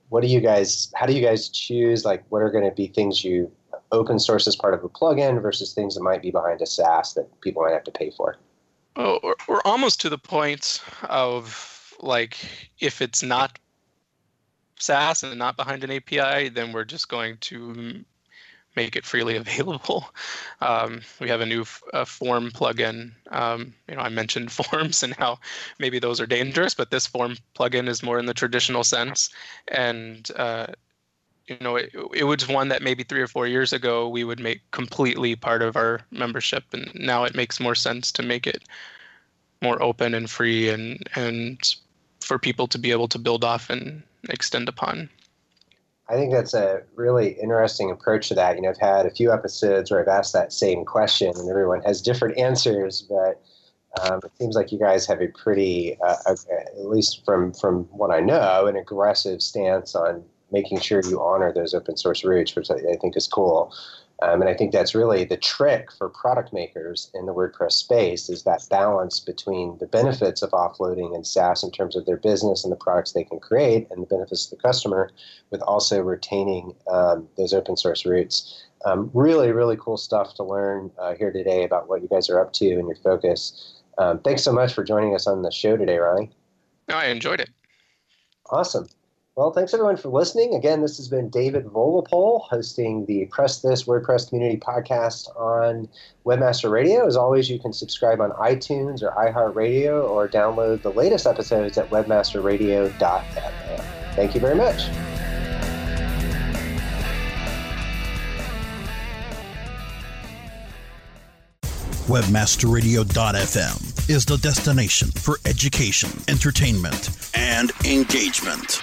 what 0.08 0.22
do 0.22 0.28
you 0.28 0.40
guys? 0.40 0.90
How 0.94 1.06
do 1.06 1.12
you 1.12 1.22
guys 1.22 1.48
choose? 1.48 2.04
Like, 2.04 2.24
what 2.30 2.42
are 2.42 2.50
going 2.50 2.64
to 2.64 2.74
be 2.74 2.86
things 2.86 3.24
you 3.24 3.50
open 3.92 4.18
source 4.18 4.46
as 4.46 4.56
part 4.56 4.74
of 4.74 4.84
a 4.84 4.88
plugin 4.88 5.40
versus 5.40 5.72
things 5.72 5.94
that 5.94 6.02
might 6.02 6.22
be 6.22 6.30
behind 6.30 6.60
a 6.60 6.66
SaaS 6.66 7.14
that 7.14 7.40
people 7.40 7.62
might 7.62 7.72
have 7.72 7.84
to 7.84 7.90
pay 7.90 8.10
for? 8.10 8.36
Well, 8.96 9.20
we're, 9.46 9.60
almost 9.64 10.00
to 10.02 10.08
the 10.08 10.18
point 10.18 10.82
of 11.04 11.94
like 12.00 12.38
if 12.80 13.00
it's 13.00 13.22
not 13.22 13.58
SaaS 14.78 15.22
and 15.22 15.38
not 15.38 15.56
behind 15.56 15.84
an 15.84 15.90
API, 15.90 16.48
then 16.48 16.72
we're 16.72 16.84
just 16.84 17.08
going 17.08 17.36
to 17.38 18.04
make 18.76 18.96
it 18.96 19.04
freely 19.04 19.36
available. 19.44 20.08
Um, 20.60 21.02
we 21.20 21.28
have 21.28 21.40
a 21.40 21.46
new 21.46 21.64
uh, 21.92 22.04
form 22.04 22.50
plugin. 22.50 23.12
Um, 23.30 23.74
you 23.88 23.96
know, 23.96 24.02
I 24.02 24.08
mentioned 24.08 24.52
forms 24.58 25.02
and 25.02 25.14
how 25.14 25.38
maybe 25.78 25.98
those 25.98 26.20
are 26.20 26.26
dangerous, 26.26 26.74
but 26.74 26.90
this 26.90 27.06
form 27.06 27.36
plugin 27.56 27.88
is 27.88 28.02
more 28.02 28.18
in 28.18 28.26
the 28.26 28.34
traditional 28.34 28.84
sense. 28.84 29.30
And 29.68 30.28
uh, 30.36 30.68
you 31.48 31.56
know, 31.60 31.76
it, 31.76 31.90
it 32.14 32.24
was 32.24 32.46
one 32.46 32.68
that 32.68 32.82
maybe 32.82 33.02
three 33.02 33.20
or 33.20 33.26
four 33.26 33.46
years 33.46 33.72
ago 33.72 34.08
we 34.08 34.24
would 34.24 34.40
make 34.40 34.60
completely 34.70 35.34
part 35.34 35.62
of 35.62 35.76
our 35.76 36.00
membership, 36.10 36.64
and 36.72 36.90
now 36.94 37.24
it 37.24 37.34
makes 37.34 37.58
more 37.58 37.74
sense 37.74 38.12
to 38.12 38.22
make 38.22 38.46
it 38.46 38.62
more 39.62 39.82
open 39.82 40.14
and 40.14 40.30
free, 40.30 40.68
and 40.68 41.08
and 41.14 41.74
for 42.20 42.38
people 42.38 42.66
to 42.68 42.78
be 42.78 42.90
able 42.90 43.08
to 43.08 43.18
build 43.18 43.44
off 43.44 43.70
and 43.70 44.02
extend 44.28 44.68
upon. 44.68 45.08
I 46.10 46.14
think 46.14 46.32
that's 46.32 46.54
a 46.54 46.82
really 46.94 47.32
interesting 47.40 47.90
approach 47.90 48.28
to 48.28 48.34
that. 48.34 48.56
You 48.56 48.62
know, 48.62 48.70
I've 48.70 48.78
had 48.78 49.06
a 49.06 49.10
few 49.10 49.32
episodes 49.32 49.90
where 49.90 50.00
I've 50.00 50.08
asked 50.08 50.32
that 50.32 50.52
same 50.52 50.84
question, 50.84 51.32
and 51.36 51.48
everyone 51.48 51.82
has 51.82 52.02
different 52.02 52.38
answers. 52.48 53.02
But 53.02 53.40
um, 54.02 54.20
it 54.24 54.32
seems 54.38 54.54
like 54.54 54.70
you 54.70 54.78
guys 54.78 55.06
have 55.06 55.20
a 55.22 55.28
pretty, 55.28 55.98
uh, 56.06 56.16
at 56.26 56.86
least 56.86 57.24
from 57.24 57.52
from 57.52 57.84
what 57.84 58.10
I 58.10 58.20
know, 58.20 58.66
an 58.66 58.76
aggressive 58.76 59.42
stance 59.42 59.94
on 59.94 60.24
making 60.50 60.80
sure 60.80 61.02
you 61.04 61.20
honor 61.20 61.52
those 61.52 61.74
open 61.74 61.96
source 61.96 62.24
roots, 62.24 62.54
which 62.54 62.70
I, 62.70 62.74
I 62.74 62.96
think 63.00 63.16
is 63.16 63.26
cool. 63.26 63.72
Um, 64.20 64.40
and 64.40 64.50
I 64.50 64.54
think 64.54 64.72
that's 64.72 64.96
really 64.96 65.24
the 65.24 65.36
trick 65.36 65.92
for 65.92 66.08
product 66.08 66.52
makers 66.52 67.08
in 67.14 67.26
the 67.26 67.34
WordPress 67.34 67.72
space 67.72 68.28
is 68.28 68.42
that 68.42 68.66
balance 68.68 69.20
between 69.20 69.78
the 69.78 69.86
benefits 69.86 70.42
of 70.42 70.50
offloading 70.50 71.14
and 71.14 71.24
SaaS 71.24 71.62
in 71.62 71.70
terms 71.70 71.94
of 71.94 72.04
their 72.04 72.16
business 72.16 72.64
and 72.64 72.72
the 72.72 72.76
products 72.76 73.12
they 73.12 73.22
can 73.22 73.38
create 73.38 73.86
and 73.90 74.02
the 74.02 74.06
benefits 74.06 74.46
to 74.46 74.56
the 74.56 74.62
customer, 74.62 75.10
with 75.50 75.62
also 75.62 76.02
retaining 76.02 76.74
um, 76.90 77.28
those 77.36 77.54
open 77.54 77.76
source 77.76 78.04
roots. 78.04 78.64
Um, 78.84 79.10
really, 79.14 79.52
really 79.52 79.76
cool 79.76 79.96
stuff 79.96 80.34
to 80.34 80.42
learn 80.42 80.90
uh, 80.98 81.14
here 81.14 81.32
today 81.32 81.62
about 81.62 81.88
what 81.88 82.02
you 82.02 82.08
guys 82.08 82.28
are 82.28 82.40
up 82.40 82.52
to 82.54 82.70
and 82.70 82.88
your 82.88 82.96
focus. 82.96 83.74
Um, 83.98 84.18
thanks 84.20 84.42
so 84.42 84.52
much 84.52 84.72
for 84.72 84.82
joining 84.82 85.14
us 85.14 85.28
on 85.28 85.42
the 85.42 85.52
show 85.52 85.76
today, 85.76 85.98
Ronnie. 85.98 86.30
No, 86.88 86.96
I 86.96 87.06
enjoyed 87.06 87.40
it. 87.40 87.50
Awesome. 88.50 88.88
Well, 89.38 89.52
thanks 89.52 89.72
everyone 89.72 89.96
for 89.96 90.08
listening. 90.08 90.56
Again, 90.56 90.82
this 90.82 90.96
has 90.96 91.06
been 91.06 91.28
David 91.28 91.66
Vogelpohl 91.66 92.42
hosting 92.48 93.06
the 93.06 93.26
Press 93.26 93.60
This 93.60 93.84
WordPress 93.84 94.28
Community 94.28 94.58
Podcast 94.58 95.28
on 95.38 95.88
Webmaster 96.26 96.72
Radio. 96.72 97.06
As 97.06 97.16
always, 97.16 97.48
you 97.48 97.60
can 97.60 97.72
subscribe 97.72 98.20
on 98.20 98.32
iTunes 98.32 99.00
or 99.00 99.12
iHeartRadio 99.12 100.10
or 100.10 100.26
download 100.26 100.82
the 100.82 100.90
latest 100.90 101.24
episodes 101.24 101.78
at 101.78 101.88
webmasterradio.fm. 101.88 103.84
Thank 104.16 104.34
you 104.34 104.40
very 104.40 104.56
much. 104.56 104.88
Webmasterradio.fm 112.08 114.10
is 114.10 114.24
the 114.24 114.38
destination 114.38 115.12
for 115.12 115.38
education, 115.44 116.10
entertainment, 116.26 117.30
and 117.36 117.70
engagement. 117.84 118.82